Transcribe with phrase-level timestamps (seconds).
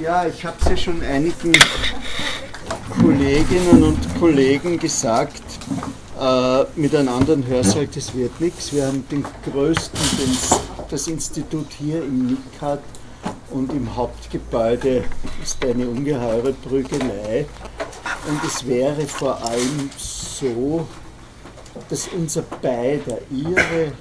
[0.00, 1.52] Ja, ich habe es ja schon einigen
[3.02, 5.42] Kolleginnen und Kollegen gesagt,
[6.18, 8.72] äh, mit einem anderen Hörsaal, das wird nichts.
[8.72, 10.38] Wir haben den größten, den,
[10.90, 12.82] das Institut hier im NIC hat
[13.50, 15.04] und im Hauptgebäude
[15.42, 17.44] ist eine ungeheure Prügelei.
[18.26, 20.88] Und es wäre vor allem so,
[21.90, 23.92] dass unser beider, ihre,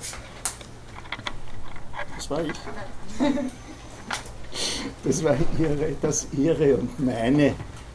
[2.15, 2.53] das war ich,
[5.03, 7.53] das war ihre, dass ihre und meine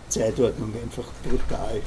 [0.08, 1.80] Zeitordnung einfach brutal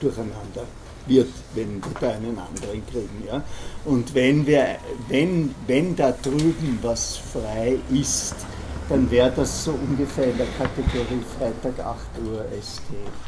[0.00, 0.66] durcheinander
[1.06, 3.24] wird, wenn wir da einen anderen kriegen.
[3.26, 3.42] Ja?
[3.84, 4.76] Und wenn, wir,
[5.08, 8.34] wenn, wenn da drüben was frei ist,
[8.88, 12.82] dann wäre das so ungefähr in der Kategorie Freitag 8 Uhr ST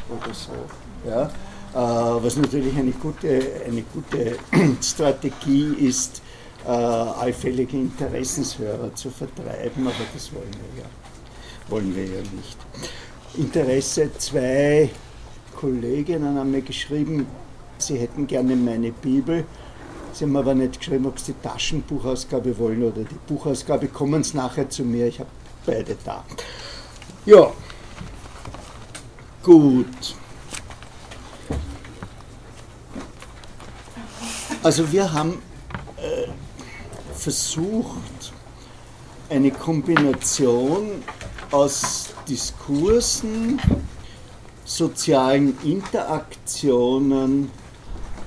[0.09, 1.09] oder so.
[1.09, 1.29] Ja?
[1.73, 4.37] Äh, was natürlich eine gute, eine gute
[4.81, 6.21] Strategie ist,
[6.65, 10.89] äh, allfällige Interessenshörer zu vertreiben, aber das wollen wir ja,
[11.69, 12.57] wollen wir ja nicht.
[13.35, 14.89] Interesse, zwei
[15.55, 17.27] Kolleginnen haben mir geschrieben,
[17.77, 19.45] sie hätten gerne meine Bibel.
[20.13, 23.87] Sie haben aber nicht geschrieben, ob sie die Taschenbuchausgabe wollen oder die Buchausgabe.
[23.87, 25.29] Kommen Sie nachher zu mir, ich habe
[25.65, 26.25] beide da.
[27.25, 27.51] Ja,
[29.43, 30.15] gut.
[34.63, 35.41] Also wir haben
[35.97, 36.27] äh,
[37.13, 38.33] versucht,
[39.29, 41.03] eine Kombination
[41.51, 43.59] aus Diskursen,
[44.65, 47.49] sozialen Interaktionen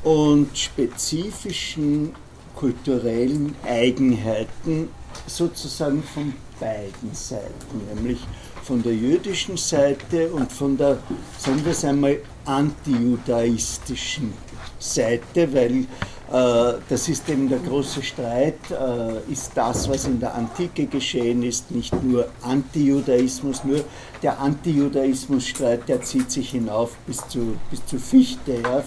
[0.02, 2.14] und spezifischen
[2.54, 4.88] kulturellen Eigenheiten
[5.26, 8.18] sozusagen von beiden Seiten, nämlich
[8.62, 10.98] von der jüdischen Seite und von der,
[11.38, 14.32] sagen wir es einmal, antijudaistischen
[14.78, 15.86] Seite, weil
[16.30, 21.72] das ist eben der große Streit, äh, ist das, was in der Antike geschehen ist,
[21.72, 23.80] nicht nur Antijudaismus, nur
[24.22, 28.60] der Antijudaismusstreit, der zieht sich hinauf bis zu, bis zu Fichte.
[28.62, 28.80] Ja?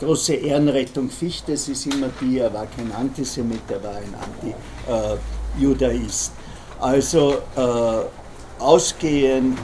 [0.00, 4.14] Große Ehrenrettung Fichtes ist immer die, er war kein Antisemit, er war ein
[5.54, 6.32] Anti-Judaist.
[6.80, 9.58] Also äh, ausgehend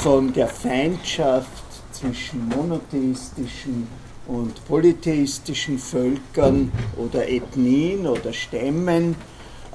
[0.00, 1.46] von der Feindschaft
[1.92, 3.86] zwischen monotheistischen
[4.32, 9.14] und polytheistischen Völkern oder Ethnien oder Stämmen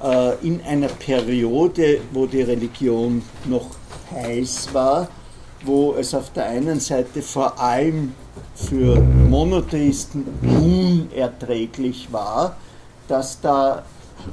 [0.02, 3.70] äh, in einer Periode, wo die Religion noch
[4.12, 5.08] heiß war,
[5.64, 8.14] wo es auf der einen Seite vor allem
[8.54, 12.56] für Monotheisten unerträglich war,
[13.06, 13.84] dass da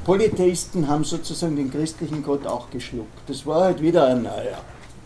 [0.03, 3.19] Polytheisten haben sozusagen den christlichen Gott auch geschluckt.
[3.28, 4.62] Das war halt wieder ein neuer.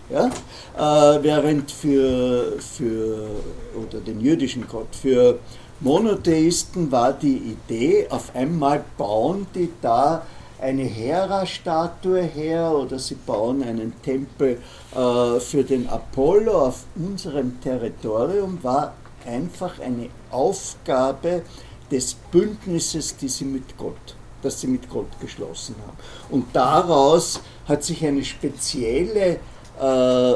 [0.09, 0.27] Ja?
[0.27, 3.27] Äh, während für, für,
[3.75, 5.39] oder den jüdischen Gott, für
[5.81, 10.23] Monotheisten war die Idee, auf einmal bauen die da
[10.61, 14.59] eine Hera-Statue her oder sie bauen einen Tempel
[14.93, 18.93] äh, für den Apollo auf unserem Territorium, war
[19.25, 21.43] einfach eine Aufgabe
[21.91, 25.97] des Bündnisses, die sie mit Gott, das sie mit Gott geschlossen haben.
[26.29, 29.39] Und daraus hat sich eine spezielle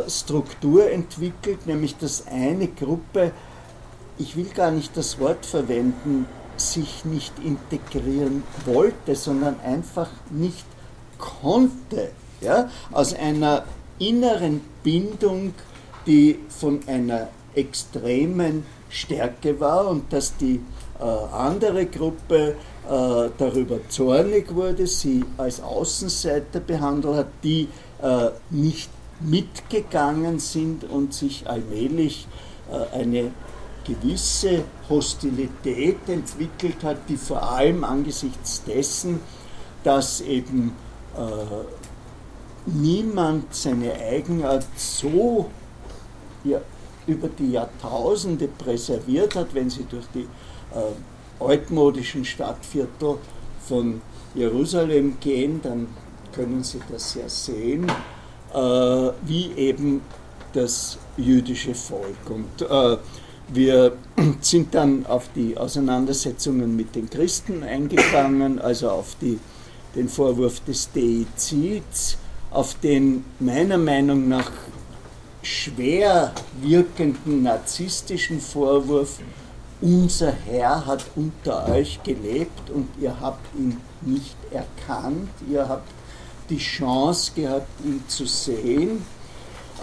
[0.07, 3.31] Struktur entwickelt, nämlich dass eine Gruppe,
[4.17, 6.25] ich will gar nicht das Wort verwenden,
[6.57, 10.65] sich nicht integrieren wollte, sondern einfach nicht
[11.17, 12.11] konnte.
[12.41, 12.69] Ja?
[12.91, 13.65] Aus einer
[13.99, 15.53] inneren Bindung,
[16.05, 20.61] die von einer extremen Stärke war und dass die
[20.99, 22.55] äh, andere Gruppe
[22.87, 27.67] äh, darüber zornig wurde, sie als Außenseiter behandelt hat, die
[28.01, 28.89] äh, nicht
[29.23, 32.27] mitgegangen sind und sich allmählich
[32.71, 33.31] äh, eine
[33.85, 39.19] gewisse Hostilität entwickelt hat, die vor allem angesichts dessen,
[39.83, 40.73] dass eben
[41.17, 41.19] äh,
[42.65, 45.49] niemand seine Eigenart so
[46.43, 46.61] ja,
[47.07, 50.27] über die Jahrtausende präserviert hat, wenn sie durch die
[50.73, 53.17] äh, altmodischen Stadtviertel
[53.67, 54.01] von
[54.35, 55.87] Jerusalem gehen, dann
[56.33, 57.91] können Sie das ja sehen.
[58.53, 60.01] Äh, wie eben
[60.53, 62.29] das jüdische Volk.
[62.29, 62.97] Und äh,
[63.47, 63.93] wir
[64.41, 69.39] sind dann auf die Auseinandersetzungen mit den Christen eingegangen, also auf die,
[69.95, 72.17] den Vorwurf des Deizids,
[72.51, 74.51] auf den meiner Meinung nach
[75.41, 79.17] schwer wirkenden narzisstischen Vorwurf,
[79.81, 85.89] unser Herr hat unter euch gelebt und ihr habt ihn nicht erkannt, ihr habt
[86.49, 89.05] die Chance gehabt, ihn zu sehen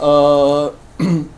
[0.00, 0.68] äh,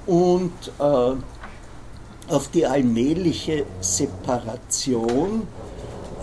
[0.07, 5.47] und äh, auf die allmähliche Separation,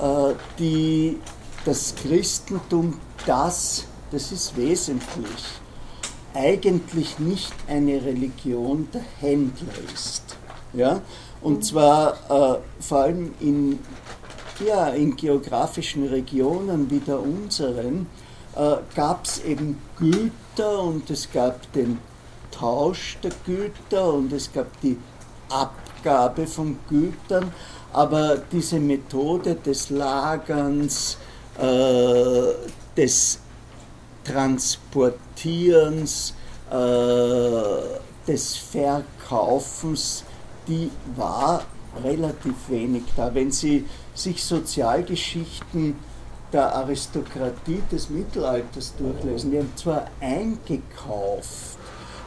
[0.02, 1.18] äh, die
[1.66, 5.46] das Christentum das, das ist wesentlich,
[6.34, 10.38] eigentlich nicht eine Religion der Händler ist.
[10.74, 11.02] Ja?
[11.42, 13.80] Und zwar äh, vor allem in,
[14.66, 18.08] ja, in geografischen Regionen wie der unseren
[18.96, 22.00] gab es eben Güter und es gab den
[22.52, 24.98] Tausch der Güter und es gab die
[25.50, 27.54] Abgabe von Gütern,
[27.94, 31.18] aber diese Methode des Lagerns,
[31.58, 32.54] äh,
[32.98, 33.40] des
[34.24, 36.34] Transportierens,
[36.70, 40.26] äh, des Verkaufens,
[40.68, 41.64] die war
[42.04, 43.34] relativ wenig da.
[43.34, 45.96] Wenn Sie sich Sozialgeschichten
[46.52, 51.78] der Aristokratie des Mittelalters durchlesen, die haben zwar eingekauft,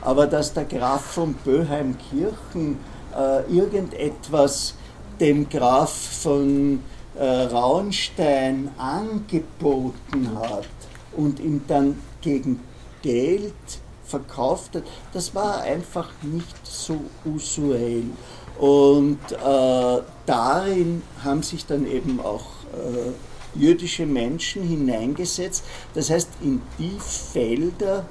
[0.00, 2.78] aber dass der Graf von Böheim-Kirchen
[3.16, 4.74] äh, irgendetwas
[5.20, 6.82] dem Graf von
[7.14, 10.66] äh, Rauenstein angeboten hat
[11.16, 12.60] und ihm dann gegen
[13.02, 13.52] Geld
[14.04, 18.04] verkauft hat, das war einfach nicht so usuell.
[18.58, 23.12] Und äh, darin haben sich dann eben auch äh,
[23.54, 25.64] jüdische Menschen hineingesetzt,
[25.94, 28.06] das heißt in die Felder,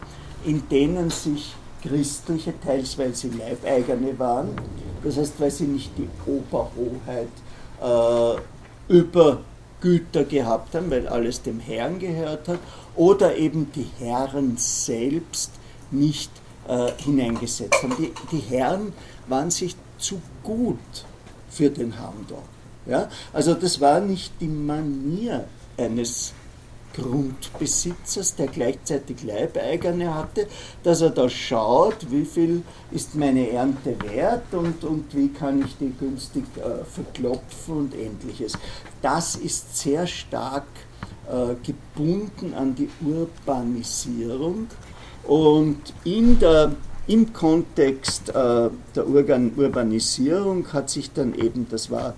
[0.46, 4.50] in denen sich christliche, teils weil sie Leibeigene waren,
[5.04, 7.28] das heißt, weil sie nicht die Oberhoheit
[7.82, 9.42] äh, über
[9.82, 12.60] Güter gehabt haben, weil alles dem Herrn gehört hat,
[12.96, 15.52] oder eben die Herren selbst
[15.90, 16.32] nicht
[16.68, 17.96] äh, hineingesetzt haben.
[17.98, 18.94] Die, die Herren
[19.28, 20.78] waren sich zu gut
[21.50, 22.38] für den Handel.
[22.86, 23.10] Ja?
[23.34, 25.46] Also das war nicht die Manier
[25.78, 26.34] eines
[26.94, 30.48] Grundbesitzers, der gleichzeitig Leibeigene hatte,
[30.84, 35.78] dass er da schaut, wie viel ist meine Ernte wert und, und wie kann ich
[35.78, 38.54] die günstig äh, verklopfen und ähnliches.
[39.02, 40.68] Das ist sehr stark
[41.30, 44.68] äh, gebunden an die Urbanisierung
[45.24, 46.74] und in der,
[47.08, 52.16] im Kontext äh, der Urbanisierung hat sich dann eben, das war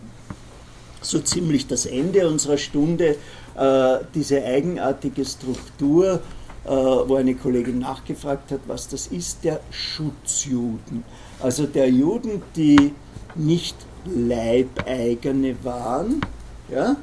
[1.05, 3.15] so ziemlich das Ende unserer Stunde,
[3.55, 6.21] äh, diese eigenartige Struktur,
[6.65, 11.03] äh, wo eine Kollegin nachgefragt hat, was das ist, der Schutzjuden.
[11.41, 12.93] Also der Juden, die
[13.35, 16.21] nicht Leibeigene waren,
[16.69, 16.95] ja,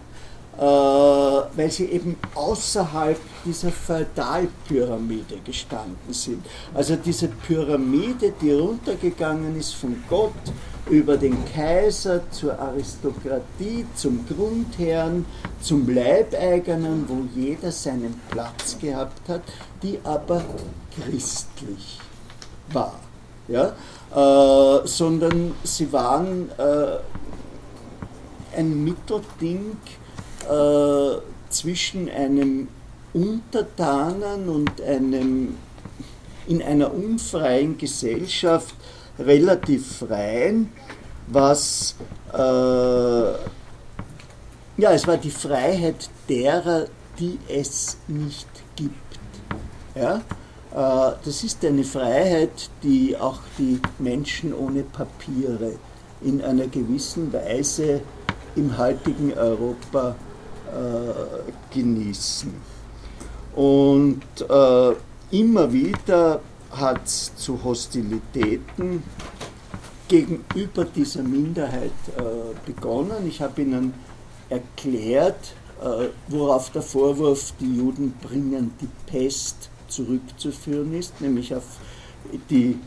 [0.58, 6.44] äh, weil sie eben außerhalb dieser Feudalpyramide gestanden sind.
[6.74, 10.32] Also diese Pyramide, die runtergegangen ist von Gott
[10.88, 15.24] über den Kaiser zur Aristokratie, zum Grundherrn,
[15.60, 19.42] zum Leibeigenen, wo jeder seinen Platz gehabt hat,
[19.82, 20.42] die aber
[20.94, 21.98] christlich
[22.72, 22.94] war.
[23.48, 23.74] Ja?
[24.14, 26.98] Äh, sondern sie waren äh,
[28.56, 29.76] ein Mittelding
[30.48, 32.68] äh, zwischen einem
[33.12, 35.56] Untertanen und einem
[36.46, 38.74] in einer unfreien Gesellschaft
[39.20, 40.72] relativ freien,
[41.26, 41.94] was
[42.32, 43.32] äh,
[44.80, 46.86] ja, es war die Freiheit derer,
[47.18, 48.96] die es nicht gibt.
[49.94, 50.22] Ja?
[50.72, 55.72] Äh, das ist eine Freiheit, die auch die Menschen ohne Papiere
[56.22, 58.00] in einer gewissen Weise
[58.56, 60.14] im heutigen Europa
[60.68, 62.52] äh, genießen.
[63.54, 64.92] Und äh,
[65.30, 66.40] immer wieder
[66.70, 69.02] hat es zu Hostilitäten
[70.08, 72.22] gegenüber dieser Minderheit äh,
[72.66, 73.26] begonnen.
[73.28, 73.94] Ich habe Ihnen
[74.48, 81.64] erklärt, äh, worauf der Vorwurf, die Juden bringen die Pest zurückzuführen ist, nämlich auf
[82.48, 82.78] die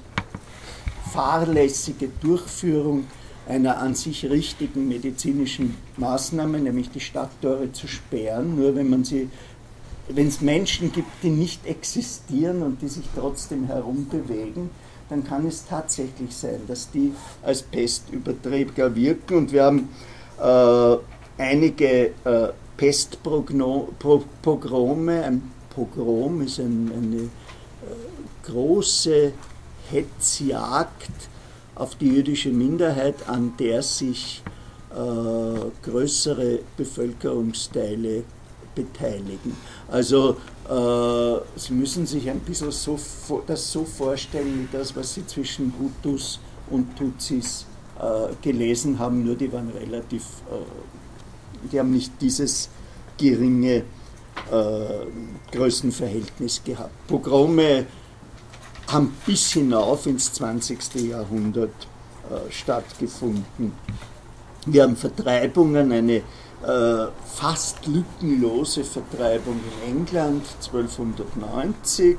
[1.11, 3.07] fahrlässige Durchführung
[3.47, 8.55] einer an sich richtigen medizinischen Maßnahme, nämlich die Stadttore zu sperren.
[8.55, 9.29] Nur wenn man sie,
[10.07, 14.69] wenn es Menschen gibt, die nicht existieren und die sich trotzdem herumbewegen,
[15.09, 19.37] dann kann es tatsächlich sein, dass die als Pestüberträger wirken.
[19.37, 19.89] Und wir haben
[20.41, 20.97] äh,
[21.41, 25.23] einige äh, Pestpogrome.
[25.23, 27.27] Ein Pogrom ist ein, eine äh,
[28.43, 29.33] große
[29.89, 31.11] Hetzjagd
[31.75, 34.43] auf die jüdische Minderheit, an der sich
[34.91, 34.95] äh,
[35.83, 38.23] größere Bevölkerungsteile
[38.75, 39.55] beteiligen.
[39.89, 40.37] Also
[40.69, 42.97] äh, Sie müssen sich ein bisschen so,
[43.45, 46.39] das so vorstellen wie das, was Sie zwischen Hutus
[46.69, 47.65] und Tutsis
[47.99, 52.69] äh, gelesen haben, nur die waren relativ, äh, die haben nicht dieses
[53.17, 53.83] geringe äh,
[55.51, 57.07] Größenverhältnis gehabt.
[57.07, 57.85] Pogrome
[58.87, 60.95] haben bis hinauf ins 20.
[60.95, 61.87] Jahrhundert
[62.29, 63.73] äh, stattgefunden.
[64.65, 66.21] Wir haben Vertreibungen, eine
[66.63, 72.17] äh, fast lückenlose Vertreibung in England 1290,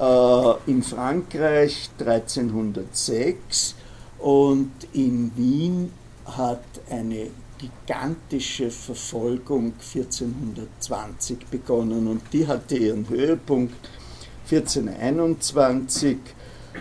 [0.00, 3.74] äh, in Frankreich 1306
[4.18, 5.92] und in Wien
[6.24, 13.74] hat eine gigantische Verfolgung 1420 begonnen und die hatte ihren Höhepunkt
[14.50, 16.16] 1421,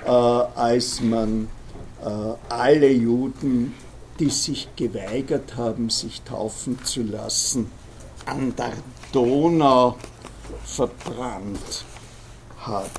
[0.06, 1.48] äh, als man
[2.04, 2.10] äh,
[2.50, 3.74] alle Juden,
[4.20, 7.70] die sich geweigert haben, sich taufen zu lassen,
[8.26, 8.74] an der
[9.12, 9.96] Donau
[10.66, 11.86] verbrannt
[12.60, 12.92] hat.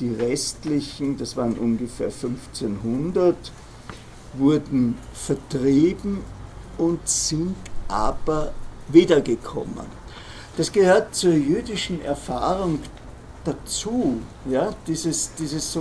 [0.00, 3.36] Die restlichen, das waren ungefähr 1500,
[4.34, 6.20] wurden vertrieben
[6.76, 7.56] und sind
[7.88, 8.52] aber
[8.88, 9.86] wiedergekommen.
[10.56, 12.80] Das gehört zur jüdischen Erfahrung
[13.44, 15.78] dazu, ja, dieses, dieses,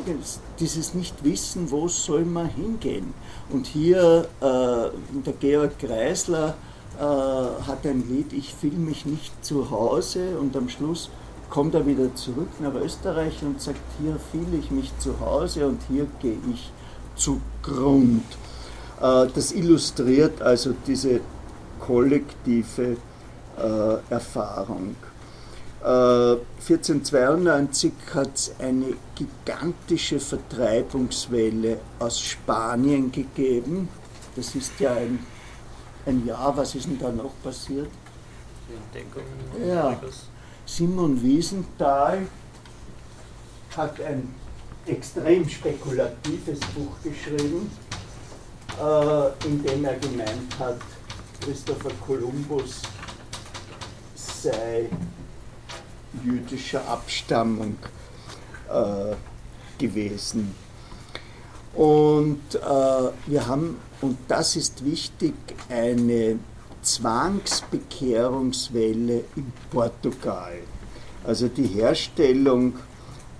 [0.59, 3.13] dieses Nicht-Wissen, wo soll man hingehen.
[3.49, 6.55] Und hier, äh, der Georg Kreisler
[6.99, 11.09] äh, hat ein Lied, ich fühle mich nicht zu Hause und am Schluss
[11.49, 15.79] kommt er wieder zurück nach Österreich und sagt, hier fühle ich mich zu Hause und
[15.87, 16.71] hier gehe ich
[17.15, 18.25] zu Grund.
[19.01, 21.21] Äh, das illustriert also diese
[21.79, 22.97] kollektive
[23.57, 24.95] äh, Erfahrung.
[25.87, 33.87] 1492 hat es eine gigantische Vertreibungswelle aus Spanien gegeben.
[34.35, 35.19] Das ist ja ein,
[36.05, 37.87] ein Jahr, was ist denn da noch passiert?
[38.67, 39.23] Die Entdeckung.
[39.65, 39.97] Ja.
[40.65, 42.27] Simon Wiesenthal
[43.77, 44.35] hat ein
[44.85, 47.71] extrem spekulatives Buch geschrieben,
[48.77, 50.81] äh, in dem er gemeint hat,
[51.39, 52.81] Christopher Columbus
[54.15, 54.89] sei
[56.23, 57.75] jüdischer Abstammung
[58.69, 59.15] äh,
[59.77, 60.55] gewesen.
[61.73, 62.59] Und äh,
[63.27, 65.35] wir haben, und das ist wichtig,
[65.69, 66.39] eine
[66.81, 70.57] Zwangsbekehrungswelle in Portugal.
[71.23, 72.73] Also die Herstellung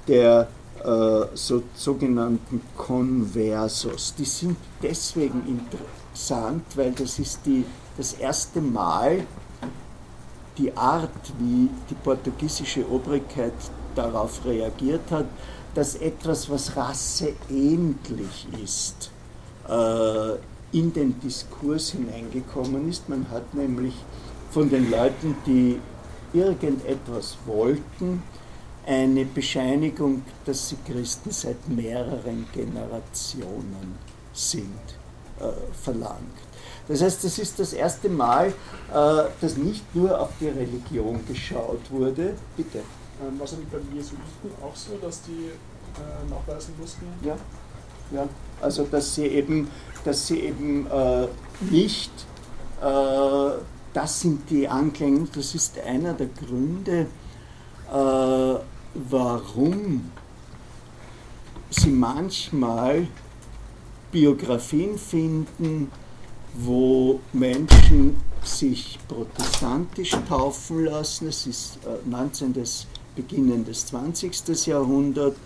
[0.08, 0.48] der
[0.84, 4.14] äh, so, sogenannten Conversos.
[4.18, 7.64] Die sind deswegen interessant, weil das ist die,
[7.98, 9.26] das erste Mal,
[10.58, 11.10] die Art,
[11.40, 13.54] wie die portugiesische Obrigkeit
[13.96, 15.26] darauf reagiert hat,
[15.74, 19.12] dass etwas, was rasseähnlich ist,
[19.68, 20.36] äh,
[20.72, 23.08] in den Diskurs hineingekommen ist.
[23.10, 23.94] Man hat nämlich
[24.52, 25.80] von den Leuten, die
[26.34, 28.24] irgendetwas wollten,
[28.86, 33.98] eine Bescheinigung, dass sie Christen seit mehreren Generationen
[34.34, 34.64] sind,
[35.40, 35.52] äh,
[35.84, 36.47] verlangt.
[36.88, 38.54] Das heißt, das ist das erste Mal, äh,
[39.42, 42.36] dass nicht nur auf die Religion geschaut wurde.
[42.56, 42.80] Bitte.
[43.38, 47.06] War es nicht beim Jesuiten auch so, dass die äh, nachweisen mussten?
[47.24, 47.36] Ja,
[48.12, 48.28] ja.
[48.62, 49.70] Also dass sie eben,
[50.04, 51.28] dass sie eben äh,
[51.70, 52.12] nicht,
[52.80, 57.08] das sind die Anklänge, das ist einer der Gründe,
[57.92, 58.60] äh,
[58.94, 60.12] warum
[61.72, 63.08] sie manchmal
[64.12, 65.92] Biografien finden,
[66.58, 71.28] wo Menschen sich protestantisch taufen lassen.
[71.28, 72.56] Es ist 19.
[72.56, 72.64] Äh,
[73.16, 74.68] Beginn des 20.
[74.68, 75.38] Jahrhunderts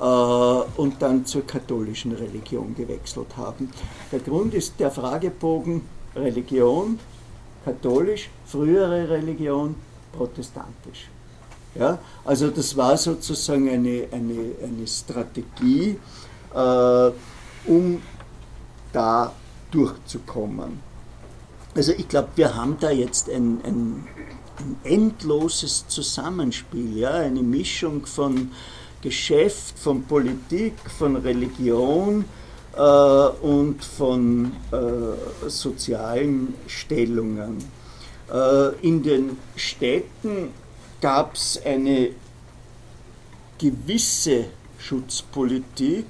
[0.00, 3.70] äh, und dann zur katholischen Religion gewechselt haben.
[4.10, 5.82] Der Grund ist der Fragebogen
[6.16, 6.98] Religion,
[7.64, 9.74] katholisch, frühere Religion,
[10.12, 11.08] protestantisch.
[11.74, 15.98] Ja, also das war sozusagen eine, eine, eine Strategie,
[16.54, 17.10] äh,
[17.66, 18.02] um
[18.92, 19.32] da
[19.70, 20.80] durchzukommen.
[21.74, 24.08] Also ich glaube, wir haben da jetzt ein, ein,
[24.58, 27.10] ein, endloses Zusammenspiel, ja?
[27.10, 28.50] eine Mischung von
[29.02, 32.24] Geschäft, von Politik, von Religion
[32.76, 37.58] äh, und von äh, sozialen Stellungen.
[38.32, 40.50] Äh, in den Städten
[41.00, 42.10] gab es eine
[43.58, 44.46] gewisse
[44.78, 46.06] Schutzpolitik,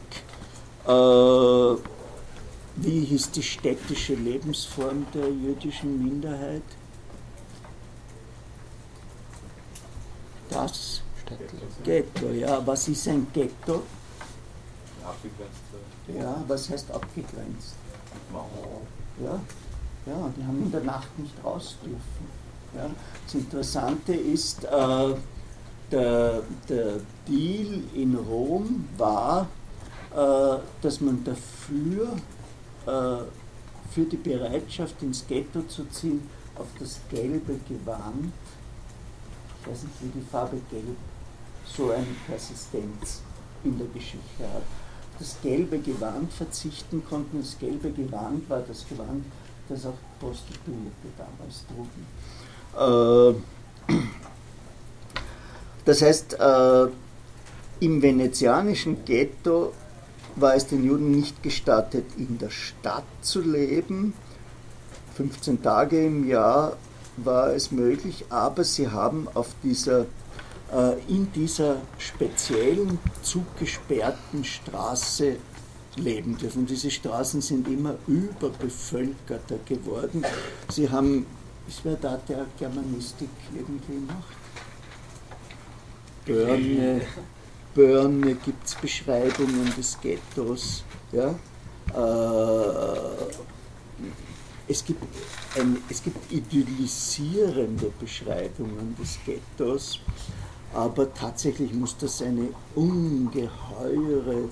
[0.87, 1.75] äh,
[2.81, 6.63] wie hieß die städtische Lebensform der jüdischen Minderheit?
[10.51, 11.03] Das
[11.85, 12.67] Ghetto, ja.
[12.67, 13.83] Was ist ein Ghetto?
[16.09, 17.75] Ja, was heißt abgegrenzt?
[19.23, 19.41] Ja,
[20.07, 22.39] ja, die haben in der Nacht nicht raus dürfen.
[22.75, 22.91] Ja.
[23.25, 25.15] Das Interessante ist, äh,
[25.91, 29.49] der, der Deal in Rom war,
[30.15, 32.38] äh, dass man dafür äh,
[32.89, 38.33] für die Bereitschaft ins Ghetto zu ziehen, auf das gelbe Gewand,
[39.61, 40.97] ich weiß nicht, wie die Farbe gelb
[41.67, 43.23] so eine Persistenz
[43.65, 44.63] in der Geschichte hat,
[45.19, 47.41] das gelbe Gewand verzichten konnten.
[47.41, 49.25] Das gelbe Gewand war das Gewand,
[49.69, 53.37] das auch Prostituierte damals trugen.
[53.89, 53.93] Äh,
[55.85, 56.87] das heißt, äh,
[57.81, 59.73] Im venezianischen Ghetto
[60.41, 64.15] war es den Juden nicht gestattet, in der Stadt zu leben.
[65.17, 66.77] 15 Tage im Jahr
[67.17, 70.07] war es möglich, aber sie haben auf dieser,
[70.73, 75.37] äh, in dieser speziellen zugesperrten Straße
[75.97, 76.67] leben dürfen.
[76.67, 80.25] Diese Straßen sind immer überbevölkerter geworden.
[80.71, 81.27] Sie haben,
[81.67, 84.37] ist wer da der Germanistik irgendwie macht?
[86.25, 87.01] Börne,
[87.79, 90.83] Börne gibt es Beschreibungen des Ghettos.
[91.13, 91.31] Ja?
[91.95, 92.99] Äh,
[94.67, 95.01] es, gibt
[95.57, 100.01] ein, es gibt idyllisierende Beschreibungen des Ghettos,
[100.75, 104.49] aber tatsächlich muss das eine ungeheure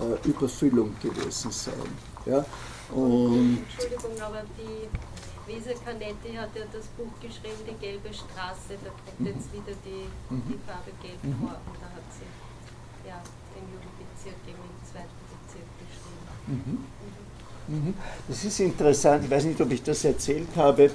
[0.00, 1.74] äh, Überfüllung gewesen sein.
[2.24, 2.42] Ja?
[2.90, 8.88] Und Entschuldigung, aber die Lisa Canetti hat ja das Buch geschrieben, Die gelbe Straße, da
[8.88, 9.26] kommt mhm.
[9.26, 10.42] jetzt wieder die, mhm.
[10.48, 11.38] die Farbe Gelb mhm.
[11.38, 12.41] vor und da hat sie
[13.62, 16.82] den Jugendbezirk eben im zweiten Bezirk beschrieben.
[17.68, 17.86] Mhm.
[17.86, 17.94] Mhm.
[18.28, 20.90] Das ist interessant, ich weiß nicht, ob ich das erzählt habe,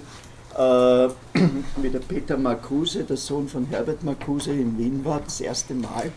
[0.56, 1.10] äh,
[1.82, 6.12] wie der Peter Marcuse, der Sohn von Herbert Marcuse in Wien war, das erste Mal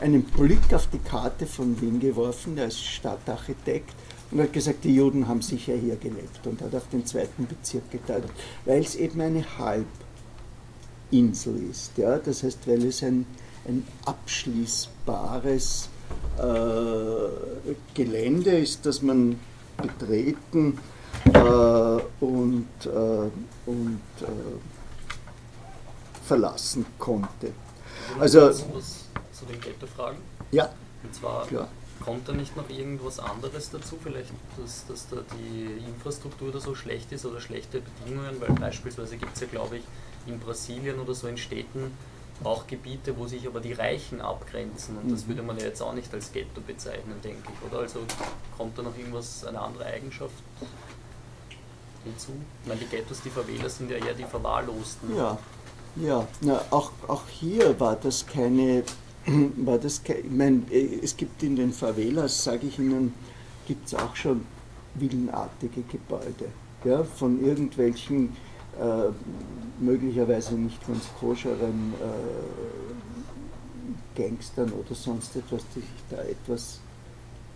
[0.00, 3.94] einen Blick auf die Karte von Wien geworfen, der ist Stadtarchitekt,
[4.30, 7.90] und hat gesagt, die Juden haben sicher hier gelebt und hat auf den zweiten Bezirk
[7.90, 8.30] gedeutet,
[8.66, 9.44] weil es eben eine
[11.10, 11.96] Halbinsel ist.
[11.96, 12.18] Ja?
[12.18, 13.24] Das heißt, weil es ein,
[13.66, 15.88] ein abschließbares
[16.38, 16.42] äh,
[17.94, 19.38] Gelände ist, das man
[19.76, 20.78] betreten
[21.32, 23.30] äh, und, äh,
[23.66, 24.26] und äh,
[26.24, 27.52] verlassen konnte.
[28.18, 30.18] Also, zu den Ghetto-Fragen?
[30.50, 30.70] Ja.
[31.02, 31.68] Und zwar Klar.
[32.04, 33.96] kommt da nicht noch irgendwas anderes dazu?
[34.02, 39.16] Vielleicht, dass, dass da die Infrastruktur da so schlecht ist oder schlechte Bedingungen, weil beispielsweise
[39.16, 39.84] gibt es ja, glaube ich,
[40.26, 41.92] in Brasilien oder so in Städten
[42.44, 45.28] auch Gebiete, wo sich aber die Reichen abgrenzen und das mhm.
[45.28, 47.82] würde man ja jetzt auch nicht als Ghetto bezeichnen, denke ich, oder?
[47.82, 48.00] Also
[48.56, 50.34] kommt da noch irgendwas, eine andere Eigenschaft
[52.04, 52.32] hinzu?
[52.62, 55.16] Ich meine, die Ghettos, die Verwähler sind ja eher die Verwahrlosten.
[55.16, 55.38] Ja,
[55.96, 58.84] ja, na, auch, auch hier war das keine
[59.56, 60.62] war das, ich meine,
[61.02, 63.14] es gibt in den Favelas, sage ich Ihnen,
[63.66, 64.46] gibt es auch schon
[64.94, 66.50] villenartige Gebäude,
[66.84, 68.36] ja, von irgendwelchen
[68.78, 69.10] äh,
[69.80, 72.04] möglicherweise nicht ganz koscheren äh,
[74.20, 76.80] Gangstern oder sonst etwas, die sich da etwas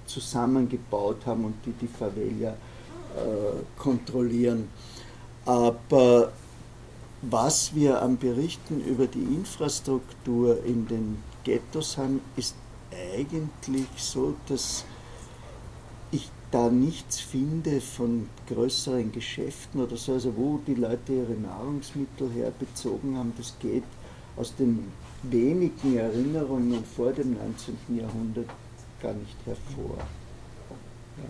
[0.06, 2.54] zusammengebaut haben und die die Favela äh,
[3.78, 4.68] kontrollieren.
[5.44, 6.32] Aber
[7.22, 12.54] was wir an Berichten über die Infrastruktur in den Ghettos haben, ist
[13.14, 14.84] eigentlich so, dass
[16.52, 23.16] da nichts finde von größeren Geschäften oder so, also wo die Leute ihre Nahrungsmittel herbezogen
[23.16, 23.84] haben, das geht
[24.36, 27.76] aus den wenigen Erinnerungen vor dem 19.
[27.96, 28.48] Jahrhundert
[29.00, 29.98] gar nicht hervor.
[31.16, 31.24] Ja.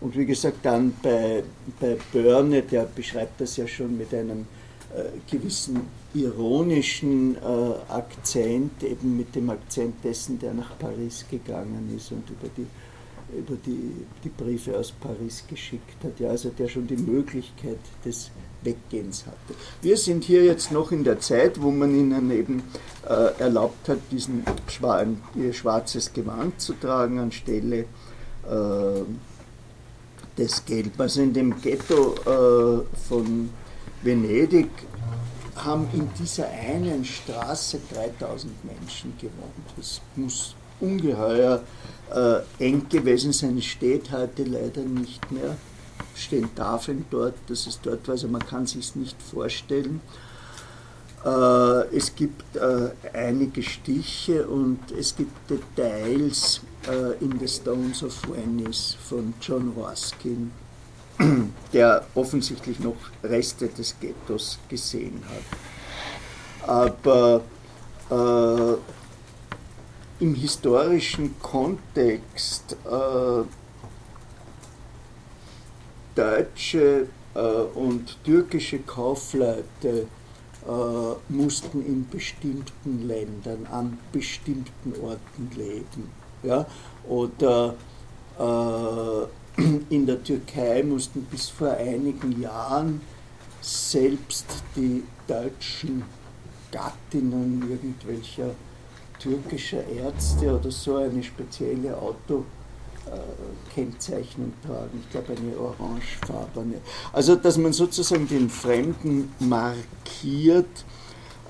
[0.00, 1.42] Und wie gesagt, dann bei,
[1.80, 4.46] bei Börne, der beschreibt das ja schon mit einem
[4.94, 5.80] äh, gewissen
[6.14, 12.48] ironischen äh, Akzent, eben mit dem Akzent dessen, der nach Paris gegangen ist und über
[12.56, 12.66] die,
[13.34, 18.30] über die, die Briefe aus Paris geschickt hat, ja, also der schon die Möglichkeit des
[18.62, 19.58] Weggehens hatte.
[19.82, 22.62] Wir sind hier jetzt noch in der Zeit, wo man ihnen eben
[23.08, 24.44] äh, erlaubt hat, diesen
[24.82, 29.02] ein, ihr schwarzes Gewand zu tragen anstelle äh,
[30.38, 30.98] des Gelb.
[30.98, 33.50] Also in dem Ghetto äh, von
[34.02, 34.68] Venedig
[35.56, 39.52] haben in dieser einen Straße 3000 Menschen gewohnt.
[39.76, 41.60] Das muss ungeheuer äh,
[42.58, 43.60] eng gewesen sein.
[43.60, 45.56] Steht heute leider nicht mehr.
[46.14, 50.00] Stehen Tafeln dort, dass es dort war, also man kann sich nicht vorstellen.
[51.24, 58.14] Äh, es gibt äh, einige Stiche und es gibt Details äh, in The Stones of
[58.28, 60.52] Venice von John Ruskin,
[61.72, 66.68] der offensichtlich noch Reste des Ghettos gesehen hat.
[66.68, 67.40] Aber
[68.10, 68.76] äh,
[70.20, 73.44] im historischen Kontext äh,
[76.14, 80.06] deutsche äh, und türkische Kaufleute
[80.66, 86.10] äh, mussten in bestimmten Ländern, an bestimmten Orten leben.
[86.42, 86.66] Ja?
[87.08, 87.74] Oder
[88.38, 93.00] äh, in der Türkei mussten bis vor einigen Jahren
[93.60, 94.46] selbst
[94.76, 96.04] die deutschen
[96.70, 98.50] Gattinnen irgendwelcher
[99.24, 105.02] türkischer Ärzte oder so eine spezielle Autokennzeichnung tragen.
[105.02, 106.82] Ich glaube eine orangefarbene.
[107.12, 110.84] Also dass man sozusagen den Fremden markiert,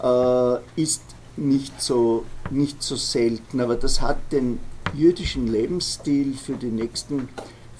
[0.00, 1.02] äh, ist
[1.36, 4.60] nicht so, nicht so selten, aber das hat den
[4.94, 7.28] jüdischen Lebensstil für die nächsten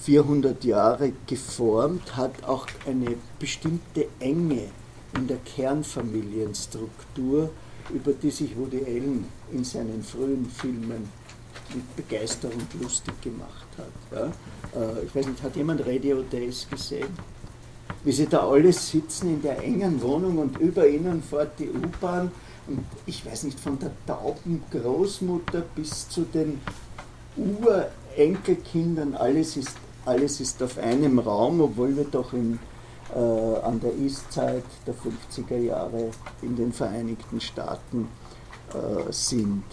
[0.00, 4.72] 400 Jahre geformt, hat auch eine bestimmte Enge
[5.16, 7.50] in der Kernfamilienstruktur,
[7.90, 11.08] über die sich Woody Allen in seinen frühen Filmen
[11.74, 14.18] mit Begeisterung lustig gemacht hat.
[14.18, 14.80] Ja?
[14.80, 17.08] Äh, ich weiß nicht, hat jemand Radio Days gesehen?
[18.02, 22.30] Wie sie da alle sitzen in der engen Wohnung und über ihnen fährt die U-Bahn
[22.66, 26.60] und ich weiß nicht, von der tauben Großmutter bis zu den
[27.36, 32.58] Urenkelkindern, alles ist, alles ist auf einem Raum, obwohl wir doch in,
[33.14, 36.10] äh, an der Eastzeit der 50er Jahre
[36.42, 38.08] in den Vereinigten Staaten
[38.72, 39.64] äh, sind.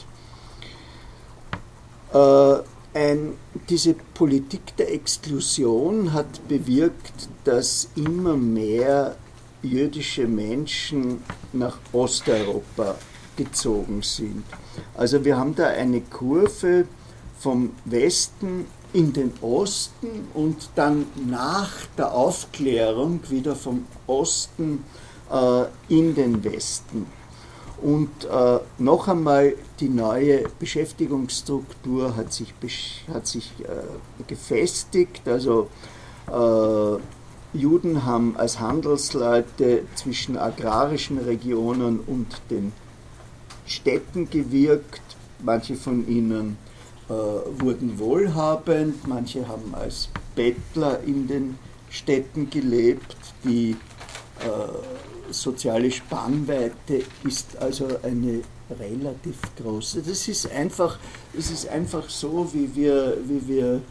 [2.14, 2.58] Äh,
[2.94, 3.36] ein,
[3.70, 9.16] diese Politik der Exklusion hat bewirkt, dass immer mehr
[9.62, 12.96] jüdische Menschen nach Osteuropa
[13.38, 14.44] gezogen sind.
[14.96, 16.86] Also wir haben da eine Kurve
[17.40, 24.84] vom Westen in den Osten und dann nach der Aufklärung wieder vom Osten
[25.32, 27.08] äh, in den Westen.
[27.82, 32.54] Und äh, noch einmal, die neue Beschäftigungsstruktur hat sich,
[33.12, 35.28] hat sich äh, gefestigt.
[35.28, 35.68] Also
[36.28, 42.72] äh, Juden haben als Handelsleute zwischen agrarischen Regionen und den
[43.66, 45.02] Städten gewirkt.
[45.44, 46.58] Manche von ihnen
[47.12, 53.18] wurden wohlhabend, manche haben als Bettler in den Städten gelebt.
[53.44, 53.72] Die
[54.40, 58.42] äh, soziale Spannweite ist also eine
[58.80, 60.02] relativ große.
[60.02, 60.98] Das ist einfach,
[61.34, 63.82] das ist einfach so, wie wir, wie wir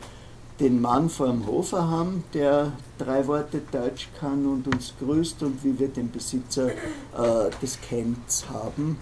[0.59, 5.65] den Mann vor dem Hofer haben, der drei Worte Deutsch kann und uns grüßt und
[5.65, 8.99] wie wir den Besitzer äh, des Kents haben,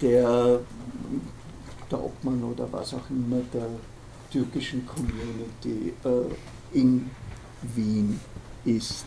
[0.00, 0.60] der
[1.90, 3.68] der Obmann oder was auch immer der
[4.30, 7.10] türkischen Community äh, in
[7.74, 8.20] Wien
[8.64, 9.06] ist.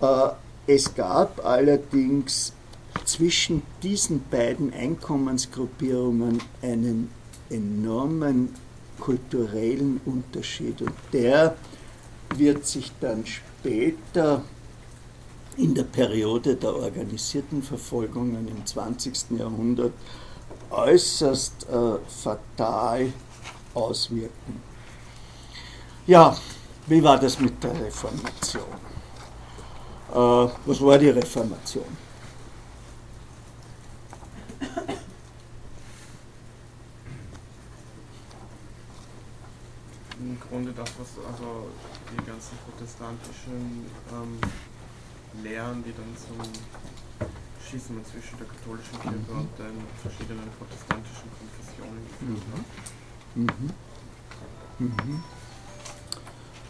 [0.00, 0.28] Äh,
[0.66, 2.52] es gab allerdings
[3.04, 7.10] zwischen diesen beiden Einkommensgruppierungen einen
[7.50, 8.50] enormen
[9.00, 11.56] kulturellen Unterschied und der
[12.36, 14.44] wird sich dann später
[15.56, 19.38] in der Periode der organisierten Verfolgungen im 20.
[19.38, 19.92] Jahrhundert
[20.72, 23.12] äußerst äh, fatal
[23.74, 24.62] auswirken.
[26.06, 26.36] Ja,
[26.86, 28.64] wie war das mit der Reformation?
[30.10, 31.96] Äh, was war die Reformation?
[40.18, 41.68] Im Grunde das, was also
[42.10, 44.38] die ganzen protestantischen ähm,
[45.42, 46.38] Lehren, die dann zum
[47.68, 52.64] Schismen zwischen der katholischen Kirche und den verschiedenen protestantischen Konfessionen geführt hat.
[53.34, 53.70] Mhm.
[54.78, 55.22] Mhm.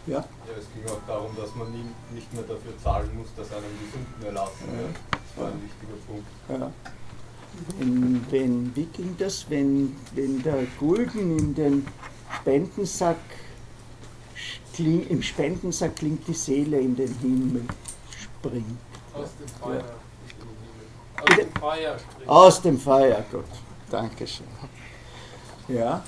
[0.05, 0.17] Ja.
[0.17, 0.25] ja,
[0.59, 3.89] es ging auch darum, dass man nie, nicht mehr dafür zahlen muss, dass einem die
[3.89, 4.95] Sünden erlassen werden.
[5.11, 6.27] Das war ein wichtiger Punkt.
[6.49, 6.71] Ja.
[7.79, 11.87] In, wenn, wie ging das, wenn, wenn der Gulden in den
[12.35, 13.17] Spendensack
[14.73, 17.63] kling, im Spendensack klingt die Seele in den Himmel
[18.09, 18.79] springt.
[19.13, 19.77] Aus dem Feuer.
[19.77, 20.02] Ja.
[21.23, 21.97] Aus dem Feuer.
[22.27, 23.45] Aus dem Feuer, gut.
[23.89, 24.47] Dankeschön.
[25.67, 26.03] Ja.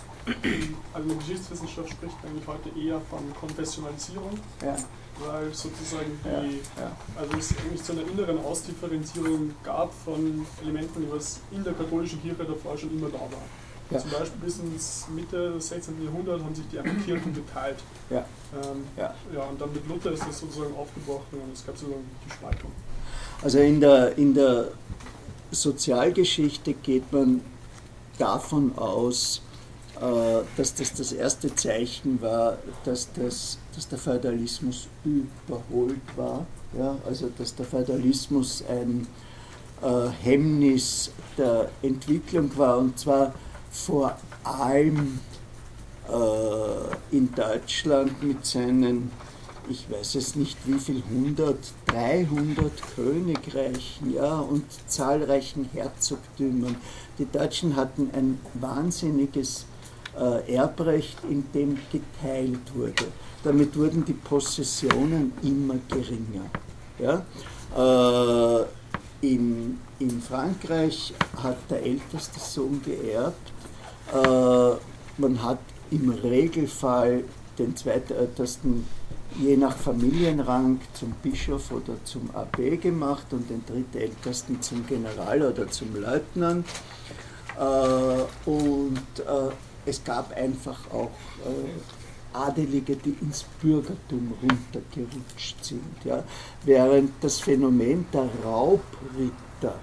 [0.93, 4.75] Also der Geschichtswissenschaft spricht eigentlich heute eher von Konfessionalisierung, ja.
[5.19, 6.91] weil sozusagen die, ja, ja.
[7.15, 12.21] also es eigentlich zu einer inneren Ausdifferenzierung gab von Elementen, die was in der katholischen
[12.21, 13.45] Kirche davor schon immer da war.
[13.91, 13.99] Ja.
[13.99, 16.03] Zum Beispiel bis ins Mitte des 16.
[16.03, 17.77] Jahrhunderts haben sich die Kirchen geteilt.
[18.09, 18.25] Ja.
[18.53, 19.13] Ähm, ja.
[19.31, 19.43] ja.
[19.43, 22.71] Und dann mit Luther ist das sozusagen aufgebrochen und es gab sozusagen die Spaltung.
[23.45, 24.69] Also in der, in der
[25.51, 27.41] Sozialgeschichte geht man
[28.17, 29.43] davon aus,
[30.01, 36.47] äh, dass das das erste Zeichen war, dass, das, dass der Feudalismus überholt war.
[36.75, 36.97] Ja?
[37.05, 39.05] Also dass der Feudalismus ein
[39.83, 43.31] äh, Hemmnis der Entwicklung war und zwar
[43.69, 45.19] vor allem
[46.09, 49.11] äh, in Deutschland mit seinen
[49.69, 56.75] ich weiß es nicht wie viel, 100, 300 Königreichen ja, und zahlreichen Herzogtümern.
[57.17, 59.65] Die Deutschen hatten ein wahnsinniges
[60.17, 63.05] äh, Erbrecht, in dem geteilt wurde.
[63.43, 66.45] Damit wurden die Possessionen immer geringer.
[66.99, 67.25] Ja?
[67.75, 68.65] Äh,
[69.21, 73.51] in, in Frankreich hat der älteste Sohn geerbt.
[74.13, 74.77] Äh,
[75.17, 75.59] man hat
[75.91, 77.23] im Regelfall
[77.57, 78.85] den zweitältesten
[79.39, 85.69] je nach Familienrang zum Bischof oder zum Abb gemacht und den drittältesten zum General oder
[85.69, 86.65] zum Leutnant.
[87.57, 89.53] Äh, und äh,
[89.85, 91.11] es gab einfach auch
[92.35, 96.03] Adelige, die ins Bürgertum runtergerutscht sind.
[96.03, 96.23] Ja?
[96.63, 99.79] Während das Phänomen der Raubritter,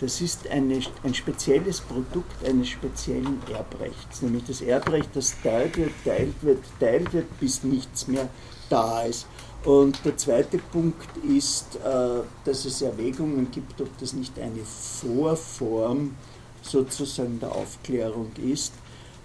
[0.00, 5.92] das ist eine, ein spezielles Produkt eines speziellen Erbrechts, nämlich das Erbrecht, das teilt wird,
[6.04, 8.28] teilt wird, teilt wird, bis nichts mehr
[8.72, 9.26] da ist.
[9.64, 16.16] Und der zweite Punkt ist, äh, dass es Erwägungen gibt, ob das nicht eine Vorform
[16.62, 18.72] sozusagen der Aufklärung ist.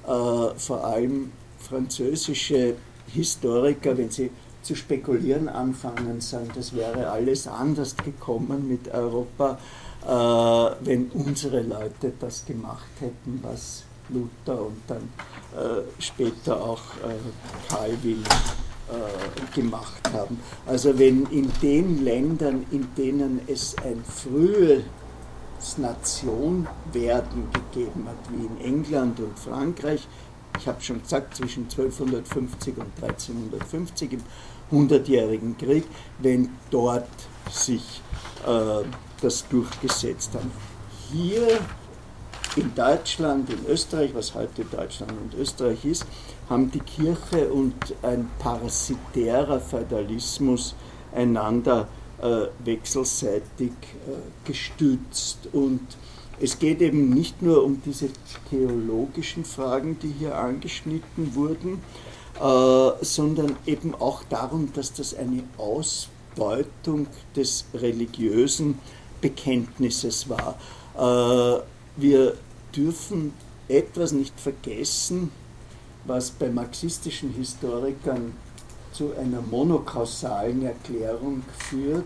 [0.06, 2.76] Äh, vor allem französische
[3.08, 4.30] Historiker, wenn sie
[4.62, 9.58] zu spekulieren anfangen, sagen, das wäre alles anders gekommen mit Europa,
[10.06, 15.10] äh, wenn unsere Leute das gemacht hätten, was Luther und dann
[16.00, 16.82] später auch
[17.68, 18.24] Calvin
[19.54, 20.40] gemacht haben.
[20.66, 24.84] Also wenn in den Ländern, in denen es ein frühes
[25.78, 30.08] Nationwerden gegeben hat, wie in England und Frankreich,
[30.60, 34.24] ich habe schon gesagt, zwischen 1250 und 1350 im
[34.72, 35.86] Hundertjährigen Krieg,
[36.20, 37.08] wenn dort
[37.52, 38.02] sich
[38.46, 38.84] äh,
[39.22, 40.44] das durchgesetzt hat.
[41.12, 41.60] Hier
[42.56, 46.06] in Deutschland, in Österreich, was heute Deutschland und Österreich ist,
[46.50, 50.76] haben die Kirche und ein parasitärer Feudalismus
[51.14, 51.88] einander
[52.22, 55.50] äh, wechselseitig äh, gestützt.
[55.52, 55.82] Und
[56.40, 58.10] es geht eben nicht nur um diese
[58.50, 61.82] theologischen Fragen, die hier angeschnitten wurden,
[62.40, 68.80] äh, sondern eben auch darum, dass das eine Ausbeutung des religiösen
[69.22, 70.58] Bekenntnisses war.
[70.96, 71.62] Äh,
[71.98, 72.38] wir
[72.76, 73.34] dürfen
[73.68, 75.32] etwas nicht vergessen,
[76.08, 78.34] was bei marxistischen Historikern
[78.94, 82.06] zu einer monokausalen Erklärung führt.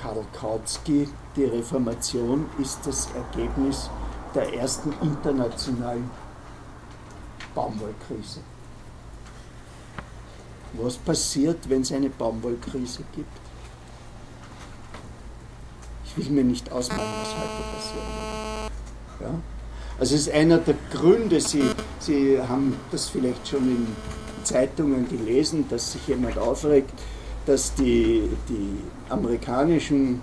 [0.00, 3.90] Karl Kautsky, die Reformation ist das Ergebnis
[4.34, 6.08] der ersten internationalen
[7.54, 8.40] Baumwollkrise.
[10.74, 13.28] Was passiert, wenn es eine Baumwollkrise gibt?
[16.04, 18.70] Ich will mir nicht ausmalen, was heute passiert.
[19.20, 19.53] Ja?
[19.98, 21.62] Also es ist einer der Gründe, Sie,
[22.00, 23.86] Sie haben das vielleicht schon in
[24.42, 26.92] Zeitungen gelesen, dass sich jemand aufregt,
[27.46, 28.78] dass die, die
[29.08, 30.20] amerikanischen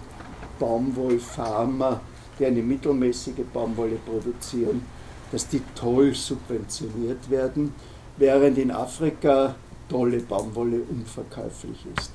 [0.59, 2.01] Baumwollfarmer,
[2.37, 4.83] die eine mittelmäßige Baumwolle produzieren,
[5.31, 7.73] dass die toll subventioniert werden,
[8.17, 9.55] während in Afrika
[9.87, 12.11] tolle Baumwolle unverkäuflich ist.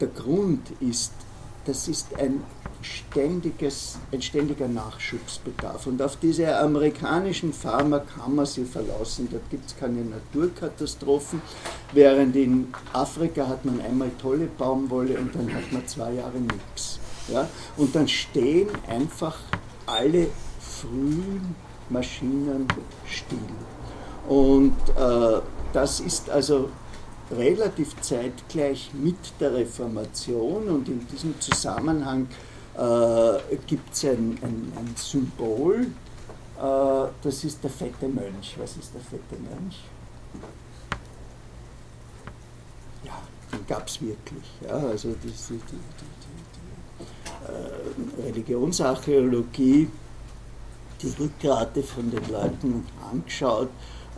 [0.00, 1.12] Der Grund ist,
[1.64, 2.42] das ist ein
[2.82, 5.86] ständiges, ein ständiger Nachschubsbedarf.
[5.86, 9.28] Und auf diese amerikanischen Farmer kann man sich verlassen.
[9.30, 11.40] Dort gibt es keine Naturkatastrophen,
[11.92, 16.98] während in Afrika hat man einmal tolle Baumwolle und dann hat man zwei Jahre nichts.
[17.28, 17.48] Ja?
[17.76, 19.38] Und dann stehen einfach
[19.86, 20.28] alle
[20.60, 21.54] frühen
[21.88, 22.66] Maschinen
[23.06, 23.38] still.
[24.28, 25.40] Und äh,
[25.72, 26.70] das ist also
[27.32, 32.28] relativ zeitgleich mit der Reformation und in diesem Zusammenhang
[32.74, 35.86] äh, gibt es ein, ein, ein, Symbol,
[36.58, 38.56] äh, das ist der fette Mönch.
[38.58, 39.80] Was ist der fette Mönch?
[43.04, 43.20] Ja,
[43.52, 44.44] den gab es wirklich.
[44.66, 45.58] Ja, also die, die, die,
[46.58, 49.88] die äh, Religionsarchäologie,
[51.02, 53.68] die Rückgrate von den Leuten angeschaut,